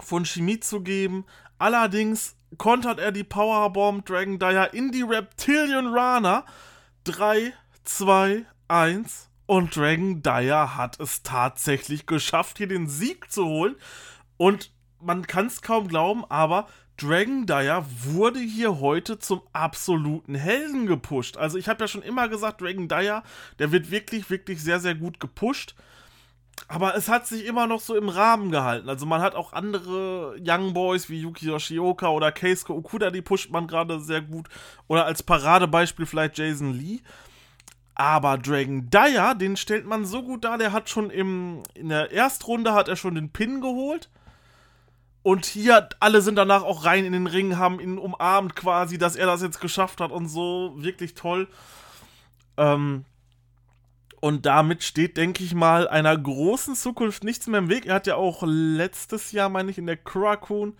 von 0.00 0.24
Shimizu 0.24 0.82
geben. 0.82 1.24
Allerdings 1.58 2.36
kontert 2.56 2.98
er 2.98 3.12
die 3.12 3.24
Powerbomb 3.24 4.04
Dragon 4.04 4.38
Dyer 4.38 4.72
in 4.74 4.90
die 4.90 5.02
Reptilian 5.02 5.86
Rana. 5.86 6.44
3, 7.04 7.54
2, 7.84 8.44
1 8.68 9.27
und 9.48 9.74
Dragon 9.74 10.22
Dyer 10.22 10.76
hat 10.76 11.00
es 11.00 11.22
tatsächlich 11.22 12.04
geschafft, 12.04 12.58
hier 12.58 12.68
den 12.68 12.86
Sieg 12.86 13.32
zu 13.32 13.46
holen. 13.46 13.76
Und 14.36 14.70
man 15.00 15.26
kann 15.26 15.46
es 15.46 15.62
kaum 15.62 15.88
glauben, 15.88 16.22
aber 16.28 16.68
Dragon 16.98 17.46
Dyer 17.46 17.86
wurde 18.04 18.40
hier 18.40 18.78
heute 18.78 19.18
zum 19.18 19.40
absoluten 19.54 20.34
Helden 20.34 20.84
gepusht. 20.84 21.38
Also 21.38 21.56
ich 21.56 21.66
habe 21.66 21.82
ja 21.82 21.88
schon 21.88 22.02
immer 22.02 22.28
gesagt, 22.28 22.60
Dragon 22.60 22.88
Dyer, 22.88 23.22
der 23.58 23.72
wird 23.72 23.90
wirklich, 23.90 24.28
wirklich 24.28 24.62
sehr, 24.62 24.80
sehr 24.80 24.94
gut 24.94 25.18
gepusht. 25.18 25.74
Aber 26.66 26.94
es 26.94 27.08
hat 27.08 27.26
sich 27.26 27.46
immer 27.46 27.66
noch 27.66 27.80
so 27.80 27.96
im 27.96 28.10
Rahmen 28.10 28.50
gehalten. 28.50 28.90
Also 28.90 29.06
man 29.06 29.22
hat 29.22 29.34
auch 29.34 29.54
andere 29.54 30.36
Young 30.44 30.74
Boys 30.74 31.08
wie 31.08 31.22
Yuki 31.22 31.46
Yoshioka 31.46 32.08
oder 32.10 32.32
Keisuke 32.32 32.74
Okuda, 32.74 33.10
die 33.10 33.22
pusht 33.22 33.50
man 33.50 33.66
gerade 33.66 33.98
sehr 34.00 34.20
gut. 34.20 34.50
Oder 34.88 35.06
als 35.06 35.22
Paradebeispiel 35.22 36.04
vielleicht 36.04 36.36
Jason 36.36 36.74
Lee. 36.74 37.00
Aber 37.98 38.38
Dragon 38.38 38.88
Dyer, 38.90 39.34
den 39.34 39.56
stellt 39.56 39.84
man 39.84 40.04
so 40.04 40.22
gut 40.22 40.44
dar, 40.44 40.56
der 40.56 40.72
hat 40.72 40.88
schon 40.88 41.10
im, 41.10 41.64
in 41.74 41.88
der 41.88 42.12
Erstrunde 42.12 42.72
hat 42.72 42.86
er 42.86 42.94
schon 42.94 43.16
den 43.16 43.30
Pin 43.30 43.60
geholt. 43.60 44.08
Und 45.24 45.46
hier, 45.46 45.88
alle 45.98 46.22
sind 46.22 46.36
danach 46.36 46.62
auch 46.62 46.84
rein 46.84 47.04
in 47.04 47.12
den 47.12 47.26
Ring, 47.26 47.58
haben 47.58 47.80
ihn 47.80 47.98
umarmt 47.98 48.54
quasi, 48.54 48.98
dass 48.98 49.16
er 49.16 49.26
das 49.26 49.42
jetzt 49.42 49.60
geschafft 49.60 50.00
hat 50.00 50.12
und 50.12 50.28
so. 50.28 50.74
Wirklich 50.76 51.14
toll. 51.14 51.48
Ähm, 52.56 53.04
und 54.20 54.46
damit 54.46 54.84
steht, 54.84 55.16
denke 55.16 55.42
ich 55.42 55.54
mal, 55.54 55.88
einer 55.88 56.16
großen 56.16 56.76
Zukunft 56.76 57.24
nichts 57.24 57.48
mehr 57.48 57.58
im 57.58 57.68
Weg. 57.68 57.84
Er 57.86 57.96
hat 57.96 58.06
ja 58.06 58.14
auch 58.14 58.44
letztes 58.46 59.32
Jahr, 59.32 59.48
meine 59.48 59.72
ich, 59.72 59.78
in 59.78 59.86
der 59.86 59.96
Kurakun 59.96 60.76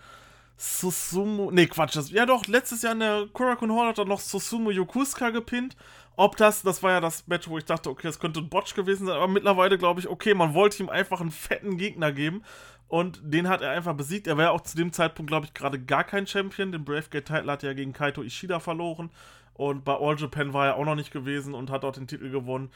Susumu. 0.57 1.51
Ne, 1.51 1.67
Quatsch. 1.67 1.97
Das, 1.97 2.11
ja, 2.13 2.27
doch, 2.27 2.47
letztes 2.47 2.83
Jahr 2.83 2.93
in 2.93 3.01
der 3.01 3.27
Kurakun 3.33 3.73
Hall 3.73 3.89
hat 3.89 3.99
er 3.99 4.05
noch 4.05 4.21
Susumu 4.21 4.71
Yokusuka 4.71 5.31
gepinnt. 5.31 5.77
Ob 6.19 6.37
das, 6.37 6.63
das 6.63 6.83
war 6.83 6.91
ja 6.91 7.01
das 7.01 7.29
Match, 7.29 7.49
wo 7.49 7.59
ich 7.59 7.65
dachte, 7.65 7.89
okay, 7.89 8.09
das 8.09 8.19
könnte 8.19 8.41
ein 8.41 8.49
Botch 8.49 8.75
gewesen 8.75 9.07
sein, 9.07 9.15
aber 9.15 9.29
mittlerweile 9.29 9.79
glaube 9.79 10.01
ich, 10.01 10.09
okay, 10.09 10.35
man 10.35 10.53
wollte 10.53 10.83
ihm 10.83 10.89
einfach 10.89 11.21
einen 11.21 11.31
fetten 11.31 11.77
Gegner 11.77 12.11
geben 12.11 12.43
und 12.89 13.21
den 13.23 13.49
hat 13.49 13.63
er 13.63 13.71
einfach 13.71 13.95
besiegt. 13.95 14.27
Er 14.27 14.37
war 14.37 14.47
ja 14.47 14.51
auch 14.51 14.63
zu 14.63 14.77
dem 14.77 14.93
Zeitpunkt, 14.93 15.31
glaube 15.31 15.47
ich, 15.47 15.55
gerade 15.55 15.79
gar 15.79 16.03
kein 16.03 16.27
Champion. 16.27 16.73
Den 16.73 16.85
Bravegate-Title 16.85 17.53
hat 17.53 17.63
er 17.63 17.69
ja 17.69 17.75
gegen 17.77 17.93
Kaito 17.93 18.25
Ishida 18.25 18.59
verloren 18.59 19.11
und 19.55 19.85
bei 19.85 19.95
All 19.95 20.19
Japan 20.19 20.53
war 20.53 20.67
er 20.67 20.75
auch 20.75 20.85
noch 20.85 20.97
nicht 20.97 21.13
gewesen 21.13 21.55
und 21.55 21.71
hat 21.71 21.85
dort 21.85 21.99
den 21.99 22.09
Titel 22.09 22.31
gewonnen. 22.31 22.73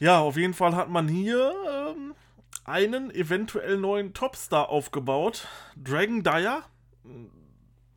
Ja, 0.00 0.18
auf 0.18 0.36
jeden 0.36 0.54
Fall 0.54 0.74
hat 0.74 0.88
man 0.88 1.06
hier 1.06 1.54
ähm, 1.70 2.14
einen 2.64 3.12
eventuell 3.12 3.76
neuen 3.76 4.12
Topstar 4.12 4.70
aufgebaut. 4.70 5.46
Dragon 5.76 6.24
Dyer 6.24 6.64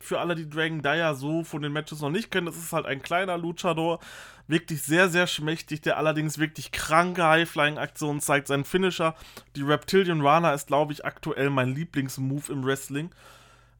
für 0.02 0.20
alle, 0.20 0.34
die 0.34 0.48
Dragon 0.48 0.82
Dyer 0.82 1.14
so 1.14 1.44
von 1.44 1.62
den 1.62 1.72
Matches 1.72 2.00
noch 2.00 2.10
nicht 2.10 2.30
kennen, 2.30 2.46
das 2.46 2.56
ist 2.56 2.72
halt 2.72 2.86
ein 2.86 3.02
kleiner 3.02 3.38
Luchador, 3.38 4.00
wirklich 4.48 4.82
sehr, 4.82 5.08
sehr 5.08 5.26
schmächtig, 5.26 5.80
der 5.80 5.96
allerdings 5.96 6.38
wirklich 6.38 6.72
kranke 6.72 7.24
High-Flying-Aktionen 7.24 8.20
zeigt. 8.20 8.48
Sein 8.48 8.64
Finisher, 8.64 9.14
die 9.56 9.62
Reptilian 9.62 10.20
Rana, 10.20 10.52
ist, 10.52 10.66
glaube 10.66 10.92
ich, 10.92 11.04
aktuell 11.04 11.50
mein 11.50 11.74
Lieblingsmove 11.74 12.50
im 12.50 12.64
Wrestling, 12.64 13.10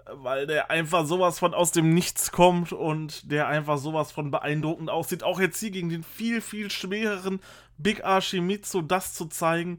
weil 0.06 0.46
der 0.46 0.70
einfach 0.70 1.06
sowas 1.06 1.38
von 1.38 1.54
aus 1.54 1.72
dem 1.72 1.92
Nichts 1.92 2.32
kommt 2.32 2.72
und 2.72 3.30
der 3.30 3.48
einfach 3.48 3.78
sowas 3.78 4.12
von 4.12 4.30
beeindruckend 4.30 4.90
aussieht. 4.90 5.22
Auch 5.22 5.40
jetzt 5.40 5.60
hier 5.60 5.70
gegen 5.70 5.88
den 5.88 6.02
viel, 6.02 6.40
viel 6.40 6.70
schwereren 6.70 7.40
Big 7.78 8.04
Archimitsu 8.04 8.82
das 8.82 9.14
zu 9.14 9.26
zeigen, 9.26 9.78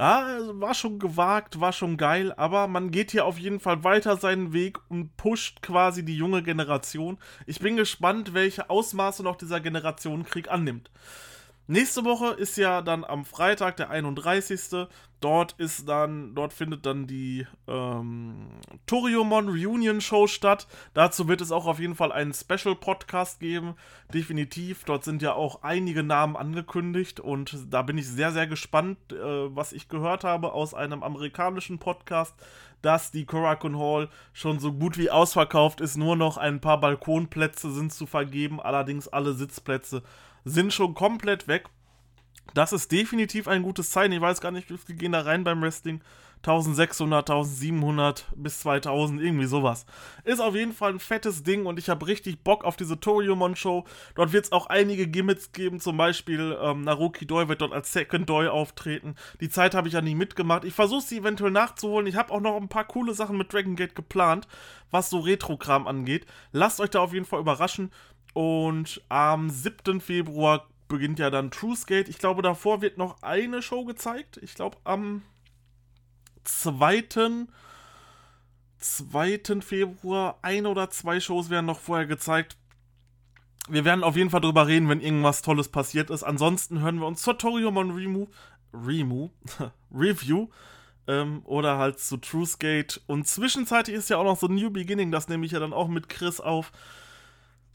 ja, 0.00 0.22
also 0.22 0.58
war 0.58 0.72
schon 0.72 0.98
gewagt, 0.98 1.60
war 1.60 1.74
schon 1.74 1.98
geil, 1.98 2.32
aber 2.32 2.68
man 2.68 2.90
geht 2.90 3.10
hier 3.10 3.26
auf 3.26 3.38
jeden 3.38 3.60
Fall 3.60 3.84
weiter 3.84 4.16
seinen 4.16 4.54
Weg 4.54 4.78
und 4.88 5.14
pusht 5.18 5.60
quasi 5.60 6.02
die 6.02 6.16
junge 6.16 6.42
Generation. 6.42 7.18
Ich 7.44 7.60
bin 7.60 7.76
gespannt, 7.76 8.32
welche 8.32 8.70
Ausmaße 8.70 9.22
noch 9.22 9.36
dieser 9.36 9.60
Generationenkrieg 9.60 10.50
annimmt. 10.50 10.90
Nächste 11.70 12.04
Woche 12.04 12.32
ist 12.32 12.56
ja 12.56 12.82
dann 12.82 13.04
am 13.04 13.24
Freitag, 13.24 13.76
der 13.76 13.90
31. 13.90 14.88
Dort 15.20 15.52
ist 15.52 15.88
dann, 15.88 16.34
dort 16.34 16.52
findet 16.52 16.84
dann 16.84 17.06
die 17.06 17.46
ähm, 17.68 18.48
Toriumon 18.86 19.48
Reunion 19.48 20.00
Show 20.00 20.26
statt. 20.26 20.66
Dazu 20.94 21.28
wird 21.28 21.40
es 21.40 21.52
auch 21.52 21.66
auf 21.66 21.78
jeden 21.78 21.94
Fall 21.94 22.10
einen 22.10 22.34
Special 22.34 22.74
Podcast 22.74 23.38
geben. 23.38 23.76
Definitiv. 24.12 24.82
Dort 24.82 25.04
sind 25.04 25.22
ja 25.22 25.34
auch 25.34 25.62
einige 25.62 26.02
Namen 26.02 26.34
angekündigt 26.34 27.20
und 27.20 27.56
da 27.72 27.82
bin 27.82 27.98
ich 27.98 28.08
sehr, 28.08 28.32
sehr 28.32 28.48
gespannt, 28.48 28.98
äh, 29.12 29.16
was 29.54 29.72
ich 29.72 29.88
gehört 29.88 30.24
habe 30.24 30.52
aus 30.52 30.74
einem 30.74 31.04
amerikanischen 31.04 31.78
Podcast, 31.78 32.34
dass 32.82 33.12
die 33.12 33.26
Korakuen 33.26 33.78
Hall 33.78 34.08
schon 34.32 34.58
so 34.58 34.72
gut 34.72 34.98
wie 34.98 35.10
ausverkauft 35.10 35.80
ist. 35.80 35.96
Nur 35.96 36.16
noch 36.16 36.36
ein 36.36 36.60
paar 36.60 36.80
Balkonplätze 36.80 37.70
sind 37.70 37.92
zu 37.92 38.06
vergeben, 38.06 38.60
allerdings 38.60 39.06
alle 39.06 39.34
Sitzplätze 39.34 40.02
sind 40.44 40.72
schon 40.72 40.94
komplett 40.94 41.48
weg. 41.48 41.68
Das 42.54 42.72
ist 42.72 42.90
definitiv 42.90 43.46
ein 43.48 43.62
gutes 43.62 43.90
Zeichen. 43.90 44.12
Ich 44.12 44.20
weiß 44.20 44.40
gar 44.40 44.50
nicht, 44.50 44.70
wie 44.70 44.78
viel 44.78 44.96
gehen 44.96 45.12
da 45.12 45.20
rein 45.20 45.44
beim 45.44 45.62
Wrestling. 45.62 46.00
1600, 46.42 47.28
1700 47.28 48.32
bis 48.34 48.60
2000, 48.60 49.20
irgendwie 49.20 49.44
sowas. 49.44 49.84
Ist 50.24 50.40
auf 50.40 50.54
jeden 50.54 50.72
Fall 50.72 50.94
ein 50.94 50.98
fettes 50.98 51.42
Ding 51.42 51.66
und 51.66 51.78
ich 51.78 51.90
habe 51.90 52.06
richtig 52.06 52.42
Bock 52.42 52.64
auf 52.64 52.76
diese 52.76 52.98
Toriumon 52.98 53.56
Show. 53.56 53.84
Dort 54.14 54.32
wird 54.32 54.46
es 54.46 54.52
auch 54.52 54.66
einige 54.66 55.06
Gimmicks 55.06 55.52
geben, 55.52 55.80
zum 55.80 55.98
Beispiel 55.98 56.56
ähm, 56.62 56.80
Naruki 56.80 57.26
Doi 57.26 57.48
wird 57.48 57.60
dort 57.60 57.74
als 57.74 57.92
Second 57.92 58.28
Doi 58.30 58.48
auftreten. 58.48 59.16
Die 59.42 59.50
Zeit 59.50 59.74
habe 59.74 59.88
ich 59.88 59.94
ja 59.94 60.00
nie 60.00 60.14
mitgemacht. 60.14 60.64
Ich 60.64 60.72
versuche 60.72 61.02
sie 61.02 61.18
eventuell 61.18 61.50
nachzuholen. 61.50 62.06
Ich 62.06 62.16
habe 62.16 62.32
auch 62.32 62.40
noch 62.40 62.56
ein 62.56 62.68
paar 62.68 62.86
coole 62.86 63.12
Sachen 63.12 63.36
mit 63.36 63.52
Dragon 63.52 63.76
Gate 63.76 63.94
geplant, 63.94 64.48
was 64.90 65.10
so 65.10 65.18
Retro-Kram 65.18 65.86
angeht. 65.86 66.24
Lasst 66.52 66.80
euch 66.80 66.90
da 66.90 67.00
auf 67.00 67.12
jeden 67.12 67.26
Fall 67.26 67.40
überraschen. 67.40 67.90
Und 68.34 69.02
am 69.08 69.50
7. 69.50 70.00
Februar 70.00 70.68
beginnt 70.88 71.18
ja 71.18 71.30
dann 71.30 71.50
True 71.50 71.76
Skate. 71.76 72.08
Ich 72.08 72.18
glaube, 72.18 72.42
davor 72.42 72.82
wird 72.82 72.98
noch 72.98 73.22
eine 73.22 73.62
Show 73.62 73.84
gezeigt. 73.84 74.38
Ich 74.42 74.54
glaube, 74.54 74.76
am 74.84 75.22
2. 76.44 77.46
2. 78.80 79.60
Februar. 79.60 80.38
Ein 80.42 80.66
oder 80.66 80.90
zwei 80.90 81.20
Shows 81.20 81.50
werden 81.50 81.66
noch 81.66 81.78
vorher 81.78 82.06
gezeigt. 82.06 82.56
Wir 83.68 83.84
werden 83.84 84.02
auf 84.02 84.16
jeden 84.16 84.30
Fall 84.30 84.40
drüber 84.40 84.66
reden, 84.66 84.88
wenn 84.88 85.00
irgendwas 85.00 85.42
Tolles 85.42 85.68
passiert 85.68 86.10
ist. 86.10 86.22
Ansonsten 86.22 86.80
hören 86.80 86.98
wir 86.98 87.06
uns 87.06 87.22
zur 87.22 87.38
Toriumon 87.38 87.92
Remu, 87.92 88.26
Remu, 88.72 89.30
Review 89.94 90.48
ähm, 91.06 91.42
oder 91.44 91.78
halt 91.78 92.00
zu 92.00 92.16
Truthgate. 92.16 93.00
Und 93.06 93.28
zwischenzeitlich 93.28 93.96
ist 93.96 94.10
ja 94.10 94.16
auch 94.16 94.24
noch 94.24 94.38
so 94.38 94.48
New 94.48 94.70
Beginning, 94.70 95.12
das 95.12 95.28
nehme 95.28 95.46
ich 95.46 95.52
ja 95.52 95.60
dann 95.60 95.72
auch 95.72 95.88
mit 95.88 96.08
Chris 96.08 96.40
auf. 96.40 96.72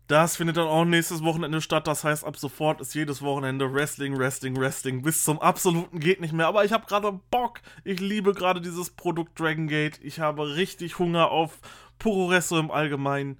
Das 0.07 0.37
findet 0.37 0.57
dann 0.57 0.67
auch 0.67 0.85
nächstes 0.85 1.23
Wochenende 1.23 1.61
statt. 1.61 1.87
Das 1.87 2.03
heißt, 2.03 2.23
ab 2.23 2.37
sofort 2.37 2.79
ist 2.79 2.93
jedes 2.93 3.23
Wochenende 3.23 3.73
Wrestling, 3.73 4.17
Wrestling, 4.17 4.55
Wrestling. 4.55 5.01
Bis 5.01 5.23
zum 5.23 5.39
absoluten 5.41 5.99
geht 5.99 6.21
nicht 6.21 6.33
mehr. 6.33 6.47
Aber 6.47 6.63
ich 6.63 6.71
habe 6.71 6.85
gerade 6.85 7.11
Bock. 7.31 7.61
Ich 7.83 7.99
liebe 7.99 8.33
gerade 8.33 8.61
dieses 8.61 8.91
Produkt 8.91 9.39
Dragon 9.39 9.67
Gate. 9.67 9.99
Ich 10.03 10.19
habe 10.19 10.55
richtig 10.55 10.99
Hunger 10.99 11.31
auf 11.31 11.59
Puro 11.97 12.27
Resto 12.27 12.59
im 12.59 12.69
Allgemeinen. 12.69 13.39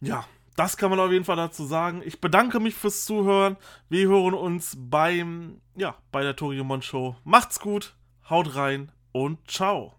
Ja, 0.00 0.26
das 0.56 0.76
kann 0.76 0.90
man 0.90 1.00
auf 1.00 1.10
jeden 1.10 1.24
Fall 1.24 1.36
dazu 1.36 1.64
sagen. 1.64 2.02
Ich 2.04 2.20
bedanke 2.20 2.60
mich 2.60 2.74
fürs 2.74 3.06
Zuhören. 3.06 3.56
Wir 3.88 4.06
hören 4.08 4.34
uns 4.34 4.76
beim, 4.78 5.62
ja, 5.76 5.96
bei 6.12 6.22
der 6.22 6.36
Toriumon 6.36 6.82
Show. 6.82 7.16
Macht's 7.24 7.58
gut, 7.58 7.96
haut 8.28 8.54
rein 8.54 8.92
und 9.12 9.38
ciao. 9.50 9.94